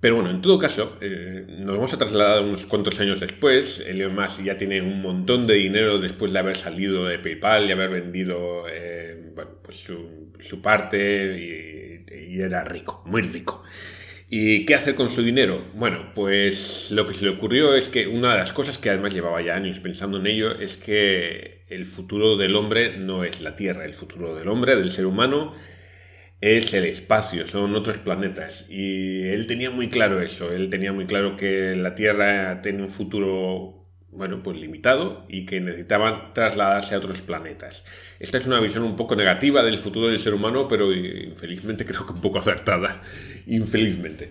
Pero 0.00 0.14
bueno, 0.14 0.30
en 0.30 0.40
todo 0.40 0.58
caso, 0.58 0.96
eh, 1.00 1.44
nos 1.48 1.74
vamos 1.74 1.92
a 1.92 1.98
trasladar 1.98 2.42
unos 2.42 2.66
cuantos 2.66 3.00
años 3.00 3.18
después. 3.18 3.80
Elon 3.80 4.14
Musk 4.14 4.44
ya 4.44 4.56
tiene 4.56 4.80
un 4.80 5.02
montón 5.02 5.46
de 5.46 5.54
dinero 5.54 5.98
después 5.98 6.32
de 6.32 6.38
haber 6.38 6.56
salido 6.56 7.06
de 7.06 7.18
PayPal 7.18 7.68
y 7.68 7.72
haber 7.72 7.90
vendido 7.90 8.64
eh, 8.70 9.34
pues 9.62 9.78
su, 9.78 10.30
su 10.38 10.62
parte 10.62 11.36
y, 11.36 12.32
y 12.32 12.40
era 12.40 12.62
rico, 12.64 13.02
muy 13.06 13.22
rico. 13.22 13.64
¿Y 14.30 14.66
qué 14.66 14.74
hacer 14.74 14.94
con 14.94 15.08
su 15.08 15.22
dinero? 15.22 15.64
Bueno, 15.74 16.12
pues 16.14 16.90
lo 16.90 17.06
que 17.06 17.14
se 17.14 17.24
le 17.24 17.30
ocurrió 17.30 17.74
es 17.74 17.88
que 17.88 18.06
una 18.06 18.32
de 18.32 18.38
las 18.38 18.52
cosas 18.52 18.76
que 18.76 18.90
además 18.90 19.14
llevaba 19.14 19.40
ya 19.40 19.54
años 19.54 19.80
pensando 19.80 20.18
en 20.18 20.26
ello 20.26 20.52
es 20.52 20.76
que 20.76 21.62
el 21.68 21.86
futuro 21.86 22.36
del 22.36 22.54
hombre 22.54 22.98
no 22.98 23.24
es 23.24 23.40
la 23.40 23.56
Tierra, 23.56 23.86
el 23.86 23.94
futuro 23.94 24.34
del 24.34 24.48
hombre, 24.48 24.76
del 24.76 24.90
ser 24.90 25.06
humano, 25.06 25.54
es 26.40 26.72
el 26.74 26.84
espacio, 26.84 27.46
son 27.46 27.74
otros 27.74 27.98
planetas. 27.98 28.66
Y 28.68 29.22
él 29.22 29.46
tenía 29.46 29.70
muy 29.70 29.88
claro 29.88 30.20
eso, 30.20 30.52
él 30.52 30.70
tenía 30.70 30.92
muy 30.92 31.06
claro 31.06 31.36
que 31.36 31.74
la 31.74 31.94
Tierra 31.94 32.62
tiene 32.62 32.82
un 32.82 32.90
futuro 32.90 33.78
bueno, 34.10 34.42
pues 34.42 34.56
limitado 34.56 35.22
y 35.28 35.44
que 35.44 35.60
necesitaban 35.60 36.32
trasladarse 36.32 36.94
a 36.94 36.98
otros 36.98 37.20
planetas. 37.20 37.84
Esta 38.18 38.38
es 38.38 38.46
una 38.46 38.60
visión 38.60 38.82
un 38.84 38.96
poco 38.96 39.14
negativa 39.14 39.62
del 39.62 39.78
futuro 39.78 40.08
del 40.08 40.18
ser 40.18 40.34
humano, 40.34 40.66
pero 40.66 40.92
infelizmente 40.92 41.84
creo 41.86 42.06
que 42.06 42.12
un 42.12 42.20
poco 42.20 42.38
acertada. 42.38 43.02
Infelizmente. 43.46 44.30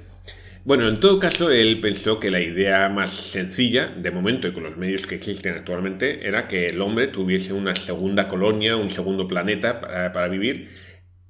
Bueno, 0.66 0.90
en 0.90 1.00
todo 1.00 1.18
caso, 1.18 1.50
él 1.50 1.80
pensó 1.80 2.20
que 2.20 2.30
la 2.30 2.42
idea 2.42 2.90
más 2.90 3.14
sencilla, 3.14 3.88
de 3.88 4.12
momento 4.12 4.50
y 4.50 4.52
con 4.52 4.64
los 4.64 4.76
medios 4.76 5.08
que 5.08 5.16
existen 5.16 5.54
actualmente, 5.54 6.28
era 6.28 6.50
que 6.50 6.66
el 6.66 6.82
hombre 6.82 7.08
tuviese 7.08 7.54
una 7.54 7.74
segunda 7.74 8.28
colonia, 8.28 8.76
un 8.76 8.92
segundo 8.92 9.30
planeta 9.30 9.80
para, 9.80 10.28
vivir 10.28 10.68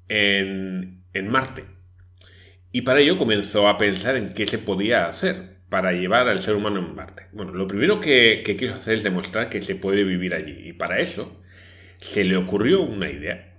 en, 0.08 1.04
Marte. 1.28 1.64
Y 2.70 2.82
para 2.82 3.00
ello 3.00 3.18
comenzó 3.18 3.68
a 3.68 3.76
pensar 3.76 4.16
en 4.16 4.32
qué 4.32 4.46
se 4.46 4.58
podía 4.58 5.06
hacer 5.06 5.58
para 5.68 5.92
llevar 5.92 6.28
al 6.28 6.40
ser 6.40 6.54
humano 6.54 6.78
en 6.78 6.94
Marte? 6.94 7.24
Bueno, 7.32 7.52
lo 7.52 7.66
primero 7.66 8.00
que, 8.00 8.42
quiso 8.58 8.74
hacer 8.74 8.94
es 8.98 9.02
demostrar 9.02 9.48
que 9.48 9.62
se 9.62 9.74
puede 9.74 10.04
vivir 10.04 10.34
allí. 10.34 10.68
Y 10.68 10.72
para 10.72 11.00
eso 11.00 11.42
se 11.98 12.24
le 12.24 12.36
ocurrió 12.36 12.82
una 12.82 13.10
idea. 13.10 13.58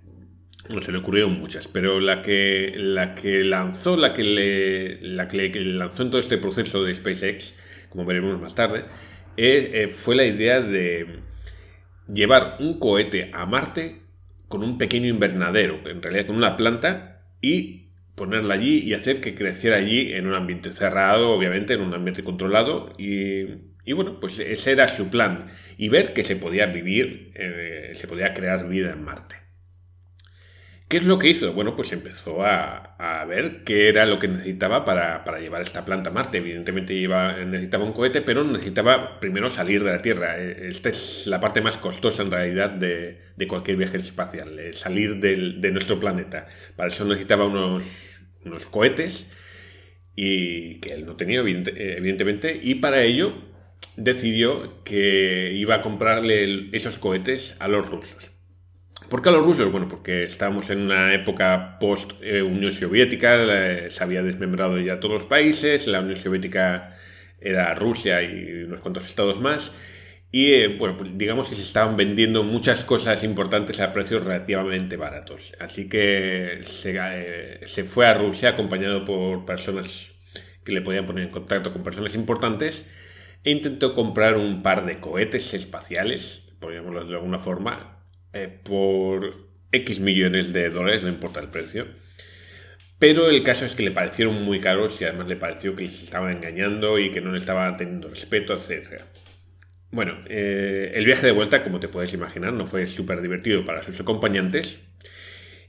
no 0.69 0.81
se 0.81 0.91
le 0.91 0.99
ocurrieron 0.99 1.39
muchas, 1.39 1.67
pero 1.67 1.99
la 1.99 2.21
que, 2.21 2.73
la 2.77 3.15
que 3.15 3.43
lanzó, 3.43 3.97
la 3.97 4.13
que, 4.13 4.23
le, 4.23 5.01
la 5.01 5.27
que 5.27 5.49
lanzó 5.59 6.03
en 6.03 6.11
todo 6.11 6.21
este 6.21 6.37
proceso 6.37 6.83
de 6.83 6.95
SpaceX, 6.95 7.55
como 7.89 8.05
veremos 8.05 8.39
más 8.39 8.55
tarde, 8.55 8.85
eh, 9.37 9.71
eh, 9.73 9.87
fue 9.87 10.15
la 10.15 10.25
idea 10.25 10.61
de 10.61 11.21
llevar 12.13 12.57
un 12.59 12.79
cohete 12.79 13.31
a 13.33 13.45
Marte 13.45 14.01
con 14.49 14.63
un 14.63 14.77
pequeño 14.77 15.07
invernadero, 15.07 15.79
en 15.85 16.01
realidad 16.01 16.25
con 16.25 16.35
una 16.35 16.57
planta, 16.57 17.21
y 17.39 17.91
ponerla 18.15 18.55
allí 18.55 18.79
y 18.79 18.93
hacer 18.93 19.21
que 19.21 19.33
creciera 19.33 19.77
allí 19.77 20.11
en 20.11 20.27
un 20.27 20.33
ambiente 20.33 20.73
cerrado, 20.73 21.31
obviamente, 21.31 21.75
en 21.75 21.81
un 21.81 21.93
ambiente 21.93 22.23
controlado, 22.23 22.91
y, 22.97 23.45
bueno, 23.93 24.19
pues 24.19 24.39
ese 24.39 24.71
era 24.73 24.89
su 24.89 25.09
plan, 25.09 25.45
y 25.77 25.87
ver 25.87 26.11
que 26.13 26.25
se 26.25 26.35
podía 26.35 26.65
vivir, 26.65 27.31
eh, 27.35 27.91
se 27.93 28.07
podía 28.07 28.33
crear 28.33 28.67
vida 28.67 28.91
en 28.91 29.03
Marte. 29.03 29.48
¿Qué 30.89 30.97
es 30.97 31.03
lo 31.03 31.19
que 31.19 31.29
hizo? 31.29 31.53
Bueno, 31.53 31.75
pues 31.75 31.91
empezó 31.91 32.43
a, 32.43 32.95
ver 33.27 33.63
qué 33.63 33.89
era 33.89 34.07
lo 34.07 34.17
que 34.17 34.27
necesitaba 34.27 34.85
para, 34.85 35.39
llevar 35.39 35.61
esta 35.61 35.85
planta 35.85 36.09
a 36.09 36.13
Marte. 36.13 36.39
Evidentemente 36.39 36.95
necesitaba 37.45 37.83
un 37.83 37.93
cohete, 37.93 38.23
pero 38.23 38.43
necesitaba 38.43 39.19
primero 39.19 39.51
salir 39.51 39.83
de 39.83 39.91
la 39.91 40.01
Tierra. 40.01 40.39
E, 40.39 40.67
esta 40.67 40.89
es 40.89 41.27
la 41.27 41.39
parte 41.39 41.61
más 41.61 41.77
costosa 41.77 42.23
en 42.23 42.31
realidad 42.31 42.71
de, 42.71 43.19
cualquier 43.47 43.77
viaje 43.77 43.97
espacial, 43.97 44.57
eh, 44.57 44.73
salir 44.73 45.17
de 45.17 45.71
nuestro 45.71 45.99
planeta. 45.99 46.47
Para 46.75 46.89
eso 46.89 47.05
necesitaba 47.05 47.45
unos, 47.45 47.83
unos 48.43 48.65
cohetes 48.65 49.27
y 50.15 50.79
que 50.79 50.93
él 50.93 51.05
no 51.05 51.15
tenía, 51.15 51.41
evidentemente, 51.41 52.59
y 52.63 52.75
para 52.75 53.03
ello 53.03 53.33
decidió 53.95 54.83
que 54.83 55.51
iba 55.53 55.75
a 55.75 55.81
comprarle 55.81 56.69
esos 56.71 56.97
cohetes 56.97 57.55
a 57.59 57.67
los 57.67 57.87
rusos. 57.87 58.38
¿Por 59.09 59.23
qué 59.23 59.29
a 59.29 59.31
los 59.31 59.45
rusos? 59.45 59.71
Bueno, 59.71 59.87
porque 59.87 60.21
estábamos 60.21 60.69
en 60.69 60.81
una 60.81 61.13
época 61.15 61.77
post-Unión 61.79 62.71
Soviética, 62.71 63.89
se 63.89 64.03
había 64.03 64.21
desmembrado 64.21 64.79
ya 64.79 64.99
todos 64.99 65.15
los 65.15 65.25
países, 65.25 65.87
la 65.87 66.01
Unión 66.01 66.15
Soviética 66.15 66.95
era 67.41 67.73
Rusia 67.73 68.21
y 68.21 68.63
unos 68.63 68.81
cuantos 68.81 69.07
estados 69.07 69.39
más, 69.41 69.71
y 70.31 70.53
eh, 70.53 70.67
bueno, 70.77 70.95
pues 70.95 71.17
digamos 71.17 71.49
que 71.49 71.55
se 71.55 71.63
estaban 71.63 71.97
vendiendo 71.97 72.43
muchas 72.43 72.83
cosas 72.83 73.23
importantes 73.23 73.79
a 73.79 73.93
precios 73.93 74.23
relativamente 74.23 74.95
baratos. 74.95 75.53
Así 75.59 75.89
que 75.89 76.59
se, 76.61 76.95
eh, 76.99 77.83
fue 77.85 78.05
a 78.05 78.13
Rusia 78.13 78.49
acompañado 78.49 79.05
por 79.05 79.43
personas 79.43 80.11
que 80.63 80.71
le 80.71 80.81
podían 80.81 81.07
poner 81.07 81.23
en 81.23 81.31
contacto 81.31 81.73
con 81.73 81.81
personas 81.81 82.13
importantes 82.13 82.85
e 83.43 83.49
intentó 83.49 83.95
comprar 83.95 84.37
un 84.37 84.61
par 84.61 84.85
de 84.85 84.99
cohetes 84.99 85.53
espaciales, 85.55 86.43
podríamos 86.59 87.07
de 87.07 87.15
alguna 87.15 87.39
forma, 87.39 87.98
eh, 88.33 88.59
por 88.63 89.49
X 89.71 89.99
millones 89.99 90.53
de 90.53 90.69
dólares, 90.69 91.03
no 91.03 91.09
importa 91.09 91.39
el 91.39 91.49
precio. 91.49 91.87
Pero 92.99 93.29
el 93.29 93.43
caso 93.43 93.65
es 93.65 93.75
que 93.75 93.83
le 93.83 93.91
parecieron 93.91 94.43
muy 94.43 94.59
caros 94.59 94.99
y 95.01 95.05
además 95.05 95.27
le 95.27 95.37
pareció 95.37 95.75
que 95.75 95.83
les 95.83 96.03
estaban 96.03 96.35
engañando 96.35 96.99
y 96.99 97.11
que 97.11 97.21
no 97.21 97.31
le 97.31 97.37
estaban 97.37 97.77
teniendo 97.77 98.09
respeto, 98.09 98.53
etc. 98.53 99.03
Bueno, 99.91 100.17
eh, 100.27 100.91
el 100.95 101.05
viaje 101.05 101.25
de 101.25 101.31
vuelta, 101.31 101.63
como 101.63 101.79
te 101.79 101.87
puedes 101.87 102.13
imaginar, 102.13 102.53
no 102.53 102.65
fue 102.65 102.87
súper 102.87 103.21
divertido 103.21 103.63
para 103.65 103.81
sus 103.81 103.99
acompañantes. 103.99 104.79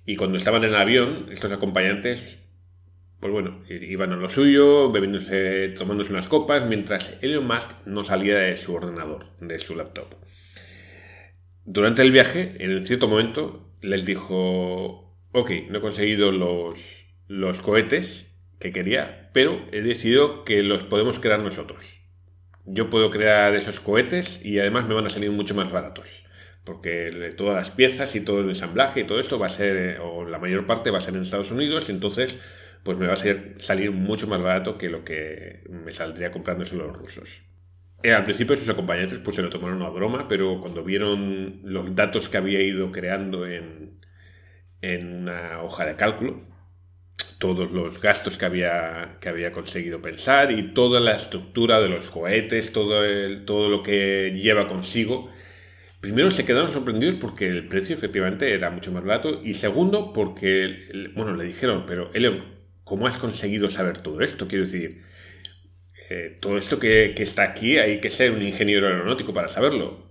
Y 0.05 0.17
cuando 0.17 0.39
estaban 0.39 0.65
en 0.65 0.71
el 0.71 0.77
avión, 0.77 1.27
estos 1.31 1.53
acompañantes, 1.53 2.39
pues 3.21 3.33
bueno, 3.33 3.63
iban 3.69 4.13
a 4.13 4.17
lo 4.17 4.29
suyo, 4.29 4.91
bebiéndose, 4.91 5.69
tomándose 5.79 6.13
unas 6.13 6.27
copas, 6.27 6.67
mientras 6.67 7.17
Elon 7.21 7.47
Musk 7.47 7.71
no 7.87 8.03
salía 8.03 8.39
de 8.39 8.57
su 8.57 8.75
ordenador, 8.75 9.27
de 9.41 9.59
su 9.59 9.77
laptop. 9.77 10.15
Durante 11.65 12.03
el 12.03 12.11
viaje, 12.11 12.55
en 12.59 12.83
cierto 12.83 13.07
momento, 13.07 13.71
les 13.83 14.07
dijo, 14.07 15.15
ok, 15.33 15.51
no 15.69 15.79
he 15.79 15.81
conseguido 15.81 16.33
los, 16.33 17.59
cohetes 17.63 18.27
que 18.59 18.73
quería, 18.73 19.31
pero 19.33 19.65
he 19.71 19.81
decidido 19.83 20.45
que 20.45 20.63
los 20.63 20.83
podemos 20.85 21.21
crear 21.21 21.41
nosotros. 21.41 21.85
Yo 22.65 22.89
puedo 22.91 23.11
crear 23.11 23.55
esos 23.55 23.81
cohetes 23.81 24.41
y 24.45 24.59
además 24.59 24.87
me 24.87 24.95
van 24.95 25.07
a 25.07 25.11
salir 25.11 25.31
mucho 25.31 25.55
más 25.55 25.71
baratos. 25.71 26.09
Porque 26.65 27.31
todas 27.37 27.57
las 27.57 27.71
piezas 27.71 28.15
y 28.17 28.21
todo 28.21 28.41
el 28.41 28.49
ensamblaje 28.49 29.01
y 29.01 29.05
todo 29.05 29.19
esto 29.19 29.39
va 29.39 29.47
a 29.47 29.51
ser, 29.51 29.99
o 30.01 30.25
la 30.25 30.39
mayor 30.39 30.67
parte 30.67 30.91
va 30.91 30.99
a 30.99 31.03
ser 31.03 31.15
en 31.15 31.23
Estados 31.23 31.51
Unidos, 31.51 31.89
entonces 31.89 32.39
pues 32.83 32.97
me 32.97 33.07
va 33.07 33.15
a 33.15 33.59
salir 33.59 33.93
mucho 33.93 34.27
más 34.27 34.41
barato 34.41 34.79
que 34.79 34.89
lo 34.89 35.05
que 35.05 35.63
me 35.69 35.93
saldría 35.93 36.31
comprándose 36.31 36.77
los 36.77 36.97
rusos. 36.97 37.43
Eh, 38.03 38.13
al 38.15 38.25
principio 38.25 38.57
sus 38.57 38.69
acompañantes 38.69 39.19
pues 39.19 39.37
se 39.37 39.43
lo 39.43 39.51
tomaron 39.51 39.83
a 39.83 39.91
broma, 39.91 40.27
pero 40.27 40.61
cuando 40.61 40.83
vieron 40.83 41.61
los 41.65 41.95
datos 41.95 42.29
que 42.31 42.39
había 42.39 42.63
ido 42.63 42.91
creando 42.93 43.47
en, 43.47 44.01
en 44.83 45.23
una 45.23 45.63
hoja 45.63 45.87
de 45.87 45.97
cálculo, 45.97 46.43
todos 47.39 47.71
los 47.73 48.01
gastos 48.01 48.39
que 48.39 48.47
había, 48.47 49.19
que 49.21 49.29
había 49.29 49.53
conseguido 49.53 50.03
pensar 50.03 50.53
y 50.53 50.75
toda 50.75 51.01
la 51.01 51.13
estructura 51.17 51.81
de 51.81 51.89
los 51.89 52.11
cohetes, 52.11 52.73
todo, 52.73 53.05
el, 53.05 53.45
todo 53.47 53.69
lo 53.69 53.83
que 53.83 54.33
lleva 54.37 54.69
consigo, 54.69 55.31
primero 56.01 56.31
se 56.31 56.45
quedaron 56.45 56.73
sorprendidos 56.73 57.17
porque 57.17 57.49
el 57.49 57.69
precio 57.69 57.95
efectivamente 57.97 58.55
era 58.55 58.71
mucho 58.71 58.93
más 58.93 59.05
barato 59.05 59.41
y 59.43 59.55
segundo 59.55 60.13
porque, 60.13 61.11
bueno, 61.17 61.35
le 61.35 61.45
dijeron, 61.45 61.85
pero 61.87 62.11
Elon, 62.15 62.45
¿cómo 62.85 63.07
has 63.07 63.19
conseguido 63.19 63.69
saber 63.71 63.99
todo 63.99 64.21
esto? 64.23 64.49
Quiero 64.49 64.65
decir, 64.65 65.03
eh, 66.11 66.37
todo 66.41 66.59
esto 66.59 66.81
que, 66.81 67.15
está 67.17 67.45
aquí 67.45 67.79
hay 67.79 68.01
que 68.01 68.11
ser 68.11 68.33
un 68.33 68.43
ingeniero 68.43 68.89
aeronáutico 68.89 69.33
para 69.33 69.47
saberlo. 69.47 70.11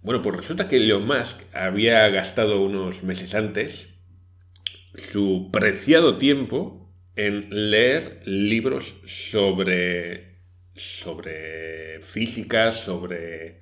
Bueno, 0.00 0.22
pues 0.22 0.36
resulta 0.36 0.68
que 0.68 0.76
Elon 0.76 1.06
Musk 1.06 1.38
había 1.52 2.08
gastado 2.08 2.62
unos 2.62 3.02
meses 3.02 3.34
antes 3.34 3.90
su 4.94 5.50
preciado 5.52 6.16
tiempo 6.16 6.90
en 7.14 7.46
leer 7.50 8.20
libros 8.24 8.96
sobre, 9.04 10.38
sobre 10.74 12.00
física, 12.00 12.72
sobre, 12.72 13.60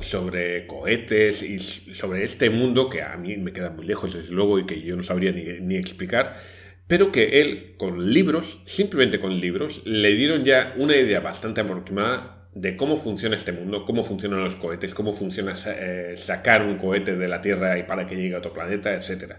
sobre 0.00 0.66
cohetes 0.66 1.42
y 1.42 1.58
sobre 1.58 2.24
este 2.24 2.48
mundo 2.48 2.88
que 2.88 3.02
a 3.02 3.18
mí 3.18 3.36
me 3.36 3.52
queda 3.52 3.68
muy 3.68 3.84
lejos, 3.84 4.14
desde 4.14 4.32
luego, 4.32 4.58
y 4.58 4.64
que 4.64 4.80
yo 4.80 4.96
no 4.96 5.02
sabría 5.02 5.30
ni, 5.32 5.44
ni 5.60 5.76
explicar 5.76 6.36
pero 6.86 7.12
que 7.12 7.40
él, 7.40 7.74
con 7.78 8.12
libros, 8.12 8.60
simplemente 8.66 9.18
con 9.18 9.40
libros, 9.40 9.82
le 9.84 10.14
dieron 10.14 10.44
ya 10.44 10.74
una 10.76 10.96
idea 10.96 11.20
bastante 11.20 11.60
aproximada 11.62 12.48
de 12.54 12.76
cómo 12.76 12.96
funciona 12.96 13.34
este 13.34 13.52
mundo, 13.52 13.84
cómo 13.84 14.04
funcionan 14.04 14.44
los 14.44 14.56
cohetes, 14.56 14.94
cómo 14.94 15.12
funciona 15.12 15.54
eh, 15.66 16.14
sacar 16.16 16.62
un 16.62 16.76
cohete 16.76 17.16
de 17.16 17.28
la 17.28 17.40
Tierra 17.40 17.78
y 17.78 17.84
para 17.84 18.06
que 18.06 18.16
llegue 18.16 18.34
a 18.34 18.38
otro 18.38 18.52
planeta, 18.52 18.94
etc. 18.94 19.34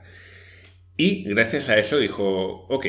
Y 0.97 1.23
gracias 1.23 1.69
a 1.69 1.77
eso 1.77 1.97
dijo, 1.97 2.65
ok, 2.67 2.85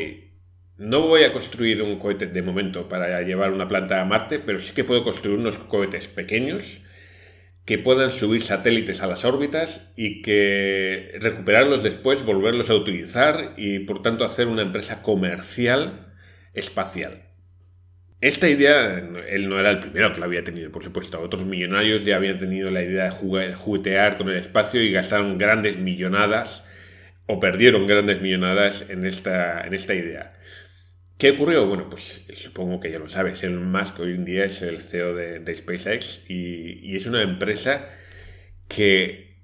no 0.78 1.02
voy 1.02 1.24
a 1.24 1.32
construir 1.32 1.82
un 1.82 1.98
cohete 1.98 2.26
de 2.26 2.42
momento 2.42 2.88
para 2.88 3.22
llevar 3.22 3.52
una 3.52 3.68
planta 3.68 4.00
a 4.00 4.04
Marte, 4.04 4.38
pero 4.38 4.58
sí 4.58 4.74
que 4.74 4.84
puedo 4.84 5.04
construir 5.04 5.38
unos 5.38 5.58
cohetes 5.58 6.08
pequeños 6.08 6.78
que 7.66 7.78
puedan 7.78 8.12
subir 8.12 8.42
satélites 8.42 9.02
a 9.02 9.08
las 9.08 9.24
órbitas 9.24 9.90
y 9.96 10.22
que 10.22 11.18
recuperarlos 11.20 11.82
después, 11.82 12.24
volverlos 12.24 12.70
a 12.70 12.74
utilizar 12.74 13.54
y 13.56 13.80
por 13.80 14.02
tanto 14.02 14.24
hacer 14.24 14.46
una 14.46 14.62
empresa 14.62 15.02
comercial 15.02 16.14
espacial. 16.54 17.24
Esta 18.20 18.48
idea, 18.48 18.98
él 19.28 19.48
no 19.48 19.58
era 19.58 19.70
el 19.70 19.80
primero 19.80 20.12
que 20.12 20.20
la 20.20 20.26
había 20.26 20.44
tenido, 20.44 20.70
por 20.70 20.84
supuesto. 20.84 21.20
Otros 21.20 21.44
millonarios 21.44 22.04
ya 22.04 22.16
habían 22.16 22.38
tenido 22.38 22.70
la 22.70 22.82
idea 22.82 23.10
de 23.10 23.54
juguetear 23.54 24.16
con 24.16 24.28
el 24.30 24.36
espacio 24.36 24.80
y 24.80 24.92
gastaron 24.92 25.36
grandes 25.36 25.76
millonadas 25.76 26.64
o 27.26 27.40
perdieron 27.40 27.86
grandes 27.86 28.22
millonadas 28.22 28.86
en 28.88 29.04
esta, 29.04 29.66
en 29.66 29.74
esta 29.74 29.92
idea. 29.92 30.28
¿Qué 31.18 31.30
ocurrió? 31.30 31.66
Bueno, 31.66 31.88
pues 31.88 32.22
supongo 32.34 32.78
que 32.78 32.90
ya 32.90 32.98
lo 32.98 33.08
sabes. 33.08 33.42
Elon 33.42 33.70
Musk 33.70 33.98
hoy 34.00 34.12
en 34.12 34.26
día 34.26 34.44
es 34.44 34.60
el 34.60 34.78
CEO 34.80 35.14
de, 35.14 35.54
SpaceX 35.56 36.28
y, 36.28 36.94
es 36.94 37.06
una 37.06 37.22
empresa 37.22 37.88
que 38.68 39.36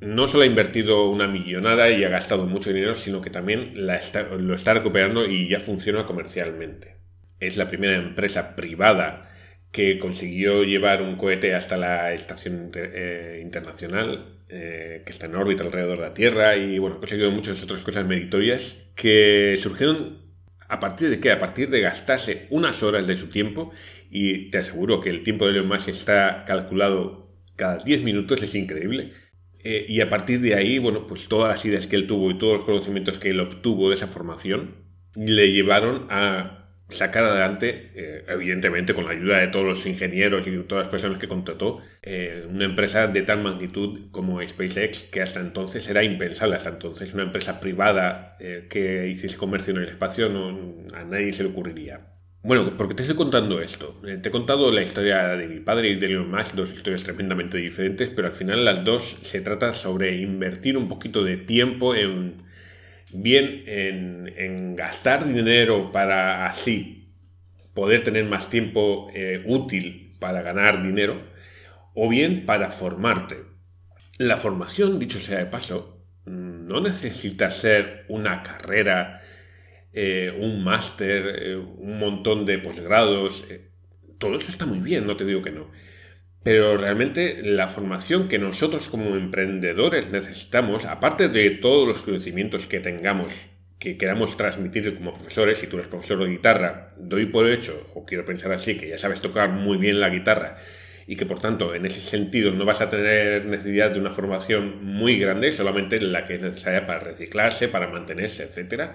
no 0.00 0.28
solo 0.28 0.44
ha 0.44 0.46
invertido 0.46 1.08
una 1.10 1.26
millonada 1.26 1.90
y 1.90 2.04
ha 2.04 2.08
gastado 2.10 2.46
mucho 2.46 2.72
dinero, 2.72 2.94
sino 2.94 3.20
que 3.20 3.30
también 3.30 3.86
la 3.86 4.00
lo 4.38 4.54
está 4.54 4.74
recuperando 4.74 5.26
y 5.26 5.48
ya 5.48 5.58
funciona 5.58 6.06
comercialmente. 6.06 6.96
Es 7.40 7.56
la 7.56 7.68
primera 7.68 7.96
empresa 7.96 8.54
privada 8.54 9.28
que 9.72 9.98
consiguió 9.98 10.62
llevar 10.62 11.02
un 11.02 11.16
cohete 11.16 11.54
hasta 11.54 11.76
la 11.76 12.12
estación 12.12 12.70
eh, 12.74 13.40
internacional 13.42 14.42
eh, 14.48 15.02
que 15.04 15.10
está 15.10 15.26
en 15.26 15.34
órbita 15.34 15.64
alrededor 15.64 15.98
de 15.98 16.04
la 16.04 16.14
Tierra 16.14 16.56
y 16.56 16.78
bueno, 16.78 16.96
ha 16.96 17.00
conseguido 17.00 17.32
muchas 17.32 17.62
otras 17.64 17.82
cosas 17.82 18.06
meritorias 18.06 18.90
que 18.94 19.56
surgieron 19.58 20.25
¿A 20.68 20.80
partir 20.80 21.10
de 21.10 21.20
qué? 21.20 21.30
A 21.30 21.38
partir 21.38 21.68
de 21.70 21.80
gastarse 21.80 22.46
unas 22.50 22.82
horas 22.82 23.06
de 23.06 23.16
su 23.16 23.28
tiempo, 23.28 23.72
y 24.10 24.50
te 24.50 24.58
aseguro 24.58 25.00
que 25.00 25.10
el 25.10 25.22
tiempo 25.22 25.46
de 25.46 25.52
Elon 25.52 25.68
Musk 25.68 25.88
está 25.88 26.44
calculado 26.44 27.28
cada 27.56 27.78
10 27.78 28.02
minutos, 28.02 28.42
es 28.42 28.54
increíble. 28.54 29.12
Eh, 29.62 29.86
y 29.88 30.00
a 30.00 30.08
partir 30.08 30.40
de 30.40 30.54
ahí, 30.54 30.78
bueno, 30.78 31.06
pues 31.06 31.28
todas 31.28 31.48
las 31.48 31.64
ideas 31.64 31.86
que 31.86 31.96
él 31.96 32.06
tuvo 32.06 32.30
y 32.30 32.38
todos 32.38 32.54
los 32.54 32.64
conocimientos 32.64 33.18
que 33.18 33.30
él 33.30 33.40
obtuvo 33.40 33.88
de 33.88 33.94
esa 33.94 34.06
formación 34.06 34.76
le 35.16 35.52
llevaron 35.52 36.06
a 36.10 36.65
sacar 36.88 37.24
adelante, 37.24 37.90
eh, 37.94 38.24
evidentemente 38.28 38.94
con 38.94 39.04
la 39.04 39.10
ayuda 39.10 39.38
de 39.38 39.48
todos 39.48 39.66
los 39.66 39.86
ingenieros 39.86 40.46
y 40.46 40.50
de 40.50 40.62
todas 40.62 40.84
las 40.84 40.90
personas 40.90 41.18
que 41.18 41.26
contrató, 41.26 41.80
eh, 42.02 42.46
una 42.48 42.64
empresa 42.64 43.08
de 43.08 43.22
tal 43.22 43.42
magnitud 43.42 44.10
como 44.10 44.46
SpaceX, 44.46 45.02
que 45.04 45.20
hasta 45.20 45.40
entonces 45.40 45.88
era 45.88 46.04
impensable, 46.04 46.56
hasta 46.56 46.70
entonces 46.70 47.12
una 47.14 47.24
empresa 47.24 47.60
privada 47.60 48.36
eh, 48.40 48.66
que 48.70 49.08
hiciese 49.08 49.36
comercio 49.36 49.74
en 49.74 49.82
el 49.82 49.88
espacio 49.88 50.26
a 50.26 51.04
nadie 51.04 51.32
se 51.32 51.42
le 51.42 51.50
ocurriría. 51.50 52.12
Bueno, 52.42 52.76
porque 52.76 52.94
te 52.94 53.02
estoy 53.02 53.16
contando 53.16 53.60
esto. 53.60 54.00
te 54.02 54.28
he 54.28 54.30
contado 54.30 54.70
la 54.70 54.80
historia 54.80 55.36
de 55.36 55.48
mi 55.48 55.58
padre 55.58 55.88
y 55.88 55.96
de 55.96 56.06
Elon 56.06 56.30
Musk, 56.30 56.54
dos 56.54 56.70
historias 56.70 57.02
tremendamente 57.02 57.58
diferentes, 57.58 58.08
pero 58.10 58.28
al 58.28 58.34
final 58.34 58.64
las 58.64 58.84
dos 58.84 59.18
se 59.22 59.40
trata 59.40 59.72
sobre 59.72 60.16
invertir 60.18 60.76
un 60.76 60.86
poquito 60.86 61.24
de 61.24 61.38
tiempo 61.38 61.96
en 61.96 62.45
bien 63.22 63.64
en, 63.66 64.76
gastar 64.76 65.26
dinero 65.26 65.90
para 65.90 66.46
así 66.46 67.14
poder 67.74 68.02
tener 68.02 68.24
más 68.24 68.50
tiempo 68.50 69.08
eh, 69.14 69.42
útil 69.46 70.12
para 70.18 70.42
ganar 70.42 70.82
dinero, 70.82 71.22
o 71.94 72.08
bien 72.08 72.46
para 72.46 72.70
formarte. 72.70 73.36
La 74.18 74.36
formación, 74.36 74.98
dicho 74.98 75.18
sea 75.18 75.38
de 75.38 75.46
paso, 75.46 76.04
no 76.24 76.80
necesita 76.80 77.50
ser 77.50 78.04
una 78.08 78.42
carrera, 78.42 79.20
eh, 79.92 80.34
un 80.38 80.64
máster, 80.64 81.42
eh, 81.42 81.56
un 81.56 81.98
montón 81.98 82.44
de 82.46 82.58
posgrados. 82.58 83.46
todo 84.18 84.36
eso 84.36 84.50
está 84.50 84.66
muy 84.66 84.80
bien, 84.80 85.06
no 85.06 85.16
te 85.16 85.24
digo 85.24 85.42
que 85.42 85.50
no. 85.50 85.70
Pero 86.46 86.76
realmente 86.76 87.42
la 87.42 87.66
formación 87.66 88.28
que 88.28 88.38
nosotros 88.38 88.88
como 88.88 89.16
emprendedores 89.16 90.12
necesitamos, 90.12 90.84
aparte 90.84 91.28
de 91.28 91.50
todos 91.50 91.88
los 91.88 92.02
conocimientos 92.02 92.68
que 92.68 92.78
tengamos, 92.78 93.32
que 93.80 93.98
queramos 93.98 94.36
transmitir 94.36 94.94
como 94.94 95.12
profesores, 95.12 95.58
si 95.58 95.66
tú 95.66 95.74
eres 95.74 95.88
profesor 95.88 96.20
de 96.20 96.30
guitarra, 96.30 96.94
doy 96.98 97.26
por 97.26 97.48
hecho, 97.48 97.90
o 97.94 98.06
quiero 98.06 98.24
pensar 98.24 98.52
así, 98.52 98.76
que 98.76 98.88
ya 98.88 98.96
sabes 98.96 99.20
tocar 99.20 99.50
muy 99.50 99.76
bien 99.76 99.98
la 99.98 100.08
guitarra 100.08 100.56
y 101.08 101.16
que 101.16 101.26
por 101.26 101.40
tanto 101.40 101.74
en 101.74 101.84
ese 101.84 101.98
sentido 101.98 102.52
no 102.52 102.64
vas 102.64 102.80
a 102.80 102.90
tener 102.90 103.44
necesidad 103.44 103.90
de 103.90 103.98
una 103.98 104.10
formación 104.10 104.84
muy 104.84 105.18
grande, 105.18 105.50
solamente 105.50 106.00
la 106.00 106.22
que 106.22 106.36
es 106.36 106.42
necesaria 106.42 106.86
para 106.86 107.00
reciclarse, 107.00 107.66
para 107.66 107.88
mantenerse, 107.88 108.44
etc. 108.44 108.92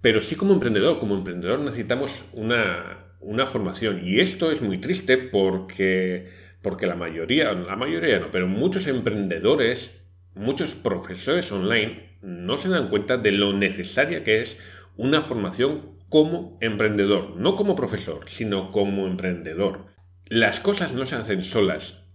Pero 0.00 0.20
sí 0.20 0.36
como 0.36 0.52
emprendedor, 0.52 1.00
como 1.00 1.16
emprendedor 1.16 1.58
necesitamos 1.58 2.24
una, 2.32 3.08
una 3.18 3.44
formación 3.44 4.02
y 4.04 4.20
esto 4.20 4.52
es 4.52 4.62
muy 4.62 4.78
triste 4.78 5.18
porque 5.18 6.45
porque 6.66 6.88
la 6.88 6.96
mayoría, 6.96 7.52
la 7.52 7.76
mayoría 7.76 8.18
no, 8.18 8.32
pero 8.32 8.48
muchos 8.48 8.88
emprendedores, 8.88 10.04
muchos 10.34 10.74
profesores 10.74 11.52
online 11.52 12.18
no 12.22 12.58
se 12.58 12.68
dan 12.68 12.88
cuenta 12.88 13.18
de 13.18 13.30
lo 13.30 13.52
necesaria 13.52 14.24
que 14.24 14.40
es 14.40 14.58
una 14.96 15.22
formación 15.22 15.96
como 16.08 16.58
emprendedor, 16.60 17.36
no 17.36 17.54
como 17.54 17.76
profesor, 17.76 18.24
sino 18.26 18.72
como 18.72 19.06
emprendedor. 19.06 19.86
Las 20.28 20.58
cosas 20.58 20.92
no 20.92 21.06
se 21.06 21.14
hacen 21.14 21.44
solas 21.44 22.08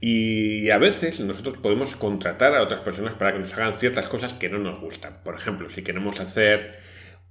y 0.00 0.70
a 0.70 0.78
veces 0.78 1.18
nosotros 1.18 1.58
podemos 1.58 1.96
contratar 1.96 2.54
a 2.54 2.62
otras 2.62 2.82
personas 2.82 3.14
para 3.14 3.32
que 3.32 3.40
nos 3.40 3.52
hagan 3.54 3.76
ciertas 3.76 4.08
cosas 4.08 4.34
que 4.34 4.48
no 4.48 4.58
nos 4.58 4.78
gustan. 4.78 5.14
Por 5.24 5.34
ejemplo, 5.34 5.68
si 5.68 5.82
queremos 5.82 6.20
hacer 6.20 6.76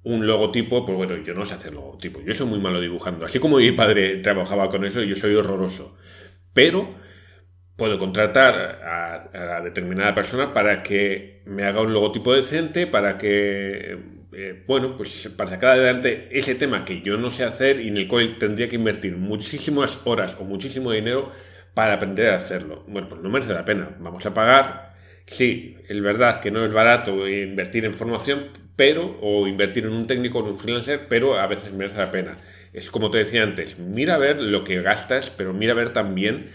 un 0.03 0.27
logotipo, 0.27 0.85
pues 0.85 0.97
bueno, 0.97 1.15
yo 1.23 1.33
no 1.35 1.45
sé 1.45 1.53
hacer 1.53 1.73
logotipo, 1.73 2.19
yo 2.19 2.33
soy 2.33 2.47
muy 2.47 2.59
malo 2.59 2.81
dibujando. 2.81 3.23
Así 3.23 3.39
como 3.39 3.59
mi 3.59 3.71
padre 3.71 4.17
trabajaba 4.17 4.67
con 4.67 4.83
eso, 4.83 5.01
yo 5.03 5.15
soy 5.15 5.35
horroroso 5.35 5.95
pero 6.55 6.95
puedo 7.75 7.99
contratar 7.99 8.55
a, 8.81 9.61
determinada 9.61 10.15
persona 10.15 10.53
para 10.53 10.81
que 10.81 11.41
me 11.45 11.65
haga 11.65 11.81
un 11.81 11.93
logotipo 11.93 12.33
decente, 12.33 12.87
para 12.87 13.17
que, 13.17 13.99
eh, 14.33 14.63
bueno, 14.65 14.95
pues 14.95 15.29
para 15.35 15.49
sacar 15.49 15.71
adelante 15.73 16.29
ese 16.31 16.55
tema 16.55 16.85
que 16.85 17.01
yo 17.01 17.17
no 17.17 17.29
sé 17.29 17.43
hacer 17.43 17.81
y 17.81 17.89
en 17.89 17.97
el 17.97 18.07
cual 18.07 18.37
tendría 18.39 18.69
que 18.69 18.77
invertir 18.77 19.17
muchísimas 19.17 19.99
horas 20.05 20.37
o 20.39 20.45
muchísimo 20.45 20.91
dinero 20.91 21.29
para 21.73 21.93
aprender 21.95 22.29
a 22.29 22.37
hacerlo. 22.37 22.85
Bueno, 22.87 23.09
pues 23.09 23.21
no 23.21 23.29
merece 23.29 23.53
la 23.53 23.65
pena. 23.65 23.89
Vamos 23.99 24.25
a 24.25 24.33
pagar. 24.33 24.95
Sí, 25.25 25.77
es 25.89 26.01
verdad 26.01 26.39
que 26.39 26.51
no 26.51 26.63
es 26.65 26.71
barato 26.71 27.27
invertir 27.27 27.85
en 27.85 27.93
formación, 27.93 28.51
pero, 28.77 29.17
o 29.21 29.47
invertir 29.47 29.85
en 29.85 29.91
un 29.91 30.07
técnico 30.07 30.39
o 30.39 30.43
en 30.43 30.51
un 30.51 30.57
freelancer, 30.57 31.07
pero 31.09 31.37
a 31.37 31.47
veces 31.47 31.73
merece 31.73 31.97
la 31.97 32.11
pena 32.11 32.37
es 32.75 32.91
como 32.91 33.09
te 33.11 33.19
decía 33.19 33.43
antes, 33.43 33.79
mira 33.79 34.15
a 34.15 34.17
ver 34.19 34.41
lo 34.41 34.63
que 34.63 34.81
gastas, 34.81 35.29
pero 35.29 35.53
mira 35.53 35.73
a 35.73 35.75
ver 35.75 35.93
también 35.93 36.49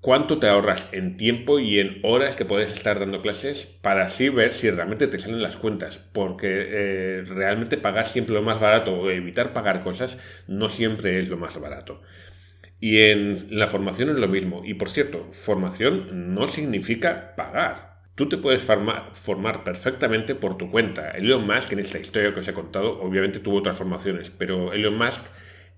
cuánto 0.00 0.38
te 0.38 0.46
ahorras 0.46 0.88
en 0.92 1.16
tiempo 1.16 1.58
y 1.58 1.80
en 1.80 1.98
horas 2.04 2.36
que 2.36 2.44
puedes 2.44 2.72
estar 2.72 3.00
dando 3.00 3.22
clases 3.22 3.66
para 3.82 4.06
así 4.06 4.28
ver 4.28 4.52
si 4.52 4.70
realmente 4.70 5.08
te 5.08 5.18
salen 5.18 5.42
las 5.42 5.56
cuentas. 5.56 5.98
Porque 6.12 6.46
eh, 6.48 7.24
realmente 7.26 7.76
pagar 7.76 8.06
siempre 8.06 8.34
lo 8.34 8.42
más 8.42 8.60
barato 8.60 8.94
o 8.94 9.10
evitar 9.10 9.52
pagar 9.52 9.82
cosas 9.82 10.18
no 10.46 10.68
siempre 10.68 11.18
es 11.18 11.28
lo 11.28 11.36
más 11.36 11.58
barato. 11.60 12.02
Y 12.80 12.98
en 13.00 13.46
la 13.50 13.66
formación 13.66 14.10
es 14.10 14.16
lo 14.18 14.28
mismo. 14.28 14.62
Y 14.64 14.74
por 14.74 14.90
cierto, 14.90 15.28
formación 15.32 16.34
no 16.34 16.46
significa 16.46 17.34
pagar. 17.36 17.96
Tú 18.14 18.28
te 18.28 18.38
puedes 18.38 18.62
formar, 18.62 19.10
formar 19.12 19.64
perfectamente 19.64 20.34
por 20.34 20.56
tu 20.56 20.70
cuenta. 20.70 21.10
Elon 21.12 21.46
Musk, 21.46 21.72
en 21.72 21.80
esta 21.80 21.98
historia 21.98 22.32
que 22.32 22.40
os 22.40 22.48
he 22.48 22.52
contado, 22.54 23.00
obviamente 23.00 23.40
tuvo 23.40 23.58
otras 23.58 23.76
formaciones, 23.76 24.30
pero 24.30 24.72
Elon 24.72 24.96
Musk 24.96 25.24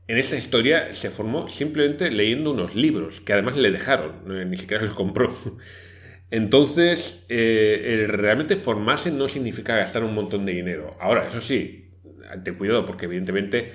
en 0.08 0.18
esta 0.18 0.36
historia 0.36 0.94
se 0.94 1.10
formó 1.10 1.48
simplemente 1.48 2.10
leyendo 2.10 2.52
unos 2.52 2.74
libros, 2.74 3.20
que 3.20 3.34
además 3.34 3.56
le 3.56 3.70
dejaron, 3.70 4.50
ni 4.50 4.56
siquiera 4.56 4.84
los 4.84 4.94
compró. 4.94 5.34
Entonces, 6.30 7.24
eh, 7.28 8.06
realmente 8.08 8.56
formarse 8.56 9.10
no 9.10 9.28
significa 9.28 9.76
gastar 9.76 10.04
un 10.04 10.14
montón 10.14 10.46
de 10.46 10.52
dinero. 10.52 10.96
Ahora, 11.00 11.26
eso 11.26 11.40
sí, 11.40 11.90
ten 12.44 12.56
cuidado, 12.56 12.84
porque 12.86 13.06
evidentemente, 13.06 13.72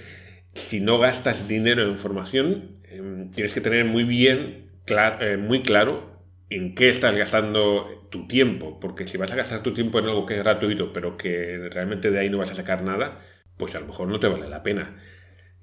si 0.54 0.80
no 0.80 1.00
gastas 1.00 1.48
dinero 1.48 1.84
en 1.88 1.98
formación, 1.98 2.78
em, 2.90 3.32
tienes 3.32 3.54
que 3.54 3.62
tener 3.62 3.86
muy 3.86 4.04
bien, 4.04 4.72
eh, 5.20 5.38
muy 5.38 5.62
claro 5.62 6.12
en 6.50 6.76
qué 6.76 6.90
estás 6.90 7.16
gastando 7.16 8.08
tu 8.12 8.28
tiempo, 8.28 8.80
porque 8.80 9.08
si 9.08 9.18
vas 9.18 9.32
a 9.32 9.36
gastar 9.36 9.64
tu 9.64 9.74
tiempo 9.74 10.00
en 10.00 10.06
algo 10.06 10.26
que 10.26 10.36
es 10.36 10.44
gratuito, 10.44 10.94
pero 10.94 11.18
que 11.18 11.70
realmente 11.72 12.12
de 12.12 12.20
ahí 12.20 12.30
no 12.30 12.38
vas 12.38 12.52
a 12.52 12.56
sacar 12.56 12.84
nada, 12.84 13.20
pues 13.58 13.76
a 13.76 13.80
lo 13.80 13.88
mejor 13.88 14.08
no 14.08 14.20
te 14.20 14.28
vale 14.28 14.48
la 14.50 14.62
pena. 14.64 14.96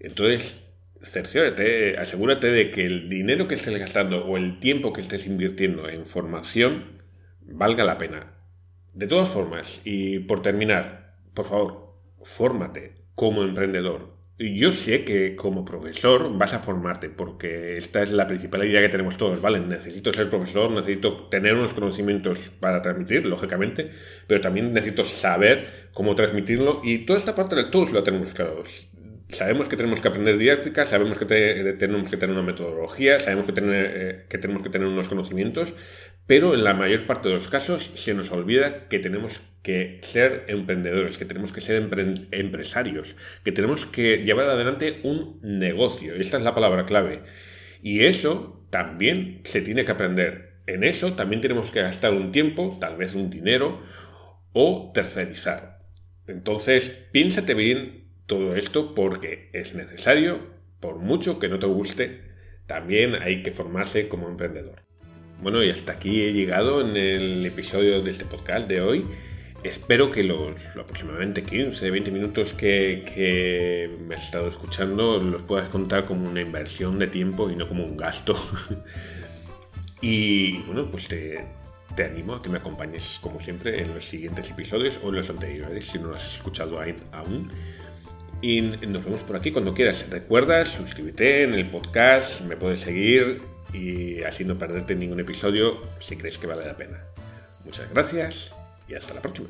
Entonces, 0.01 0.57
cerciórate, 1.03 1.99
asegúrate 1.99 2.49
de 2.49 2.71
que 2.71 2.85
el 2.85 3.09
dinero 3.09 3.47
que 3.47 3.55
estés 3.55 3.79
gastando 3.79 4.25
o 4.25 4.37
el 4.37 4.59
tiempo 4.59 4.93
que 4.93 5.01
estés 5.01 5.27
invirtiendo 5.27 5.89
en 5.89 6.07
formación 6.07 7.03
valga 7.43 7.85
la 7.85 7.99
pena. 7.99 8.35
De 8.93 9.07
todas 9.07 9.29
formas, 9.29 9.81
y 9.85 10.19
por 10.21 10.43
terminar, 10.43 11.17
por 11.35 11.45
favor, 11.45 11.95
fórmate 12.23 12.95
como 13.15 13.43
emprendedor. 13.43 14.19
Yo 14.39 14.73
sé 14.73 15.05
que 15.05 15.37
como 15.37 15.67
profesor 15.67 16.37
vas 16.39 16.55
a 16.55 16.61
formarte 16.61 17.11
porque 17.11 17.77
esta 17.77 18.03
es 18.03 18.11
la 18.11 18.27
principal 18.27 18.65
idea 18.65 18.81
que 18.81 18.89
tenemos 18.89 19.19
todos, 19.19 19.39
¿vale? 19.43 19.61
Necesito 19.61 20.15
ser 20.15 20.31
profesor, 20.31 20.71
necesito 20.71 21.29
tener 21.29 21.55
unos 21.55 21.75
conocimientos 21.75 22.51
para 22.59 22.81
transmitir, 22.81 23.27
lógicamente, 23.27 23.91
pero 24.27 24.41
también 24.41 24.73
necesito 24.73 25.05
saber 25.05 25.91
cómo 25.93 26.15
transmitirlo 26.15 26.81
y 26.83 27.05
toda 27.05 27.19
esta 27.19 27.35
parte 27.35 27.55
de 27.55 27.65
todos 27.65 27.93
lo 27.93 28.03
tenemos 28.03 28.33
sabemos 29.33 29.69
que 29.69 29.77
tenemos 29.77 30.01
que 30.01 30.09
aprender 30.09 30.39
didáctica, 30.39 30.85
sabemos 30.85 31.19
que 31.19 31.25
tenemos 31.25 32.09
que 32.09 32.17
tener 32.17 32.35
una 32.35 32.45
metodología, 32.45 33.21
sabemos 33.21 33.47
eh, 33.49 34.25
que 34.29 34.39
tenemos 34.39 34.63
que 34.63 34.71
tener 34.71 34.89
unos 34.89 35.09
conocimientos, 35.09 35.75
pero 36.27 36.55
en 36.55 36.65
la 36.65 36.75
mayor 36.75 37.07
parte 37.07 37.29
de 37.29 37.35
los 37.35 37.49
casos 37.49 37.91
se 37.95 38.15
nos 38.15 38.31
olvida 38.31 38.89
que 38.89 38.99
tenemos 38.99 39.43
que 39.63 39.99
ser 40.03 40.45
emprendedores, 40.49 41.19
que 41.19 41.25
tenemos 41.25 41.53
que 41.53 41.61
ser 41.61 41.89
empresarios, 42.31 43.15
que 43.45 43.53
tenemos 43.53 43.87
que 43.87 44.19
llevar 44.19 44.49
adelante 44.49 45.01
un 45.03 45.39
negocio. 45.43 46.15
Esta 46.15 46.39
es 46.39 46.45
la 46.45 46.55
palabra 46.55 46.87
clave. 46.87 47.23
Y 47.83 48.05
eso 48.05 48.67
también 48.71 49.41
se 49.45 49.61
tiene 49.61 49.85
que 49.85 49.93
aprender. 49.93 50.61
En 50.67 50.85
eso 50.85 51.15
también 51.15 51.41
tenemos 51.41 51.71
que 51.71 51.83
gastar 51.83 52.15
un 52.15 52.33
tiempo, 52.33 52.79
tal 52.81 52.97
vez 52.97 53.15
un 53.15 53.29
dinero, 53.31 53.83
o 54.53 54.93
tercerizar. 54.95 55.81
Entonces, 56.27 56.91
piénsate 57.13 57.55
bien 57.55 58.00
todo 58.31 58.55
esto 58.55 58.95
porque 58.95 59.51
es 59.53 59.75
necesario, 59.75 60.39
por 60.79 60.99
mucho 60.99 61.41
que 61.41 61.49
no 61.49 61.59
te 61.59 61.67
guste, 61.67 62.21
también 62.69 63.17
hay 63.17 63.43
que 63.43 63.51
formarse 63.51 64.07
como 64.07 64.29
emprendedor. 64.29 64.85
Bueno, 65.43 65.65
y 65.65 65.71
hasta 65.71 65.95
aquí 65.95 66.23
he 66.23 66.33
llegado 66.33 66.81
en 66.81 66.97
el 66.97 67.45
episodio 67.45 68.01
de 68.01 68.09
este 68.09 68.25
podcast 68.25 68.69
de 68.69 68.83
hoy. 68.83 69.05
Espero 69.65 70.13
que 70.13 70.23
los, 70.23 70.53
aproximadamente 70.81 71.43
15, 71.43 71.91
20 71.91 72.11
minutos 72.13 72.55
que, 72.55 73.91
me 74.07 74.15
has 74.15 74.27
estado 74.27 74.47
escuchando 74.47 75.19
los 75.19 75.43
puedas 75.43 75.69
contar 75.69 76.07
como 76.07 76.31
una 76.31 76.41
inversión 76.41 77.01
de 77.01 77.09
tiempo 77.09 77.51
y 77.51 77.57
no 77.57 77.67
como 77.67 77.85
un 77.85 77.97
gasto. 77.97 78.37
y 80.01 80.59
bueno, 80.63 80.89
pues 80.89 81.09
te, 81.09 81.45
te 81.97 82.05
animo 82.05 82.37
a 82.37 82.43
que 82.43 82.49
me 82.49 82.59
acompañes 82.59 83.19
como 83.21 83.41
siempre 83.41 83.83
en 83.83 83.93
los 83.93 84.09
siguientes 84.09 84.49
episodios 84.49 85.01
o 85.03 85.09
en 85.09 85.17
los 85.17 85.29
anteriores 85.31 85.85
si 85.85 85.99
no 85.99 86.11
los 86.11 86.25
has 86.25 86.37
escuchado 86.37 86.79
aún. 87.11 87.51
Y 88.43 88.63
nos 88.63 89.05
vemos 89.05 89.21
por 89.21 89.37
aquí 89.37 89.51
cuando 89.51 89.75
quieras. 89.75 90.07
Recuerda, 90.09 90.65
suscríbete 90.65 91.43
en 91.43 91.55
el 91.55 91.67
podcast, 91.67 92.41
me 92.43 92.57
puedes 92.57 92.81
seguir 92.81 93.37
y 93.73 94.23
así 94.23 94.45
no 94.45 94.59
perderte 94.59 94.95
ningún 94.95 95.21
episodio 95.21 95.77
si 96.01 96.17
crees 96.17 96.39
que 96.39 96.47
vale 96.47 96.65
la 96.65 96.77
pena. 96.77 97.05
Muchas 97.65 97.91
gracias 97.91 98.55
y 98.89 98.95
hasta 98.95 99.15
la 99.15 99.21
próxima. 99.21 99.49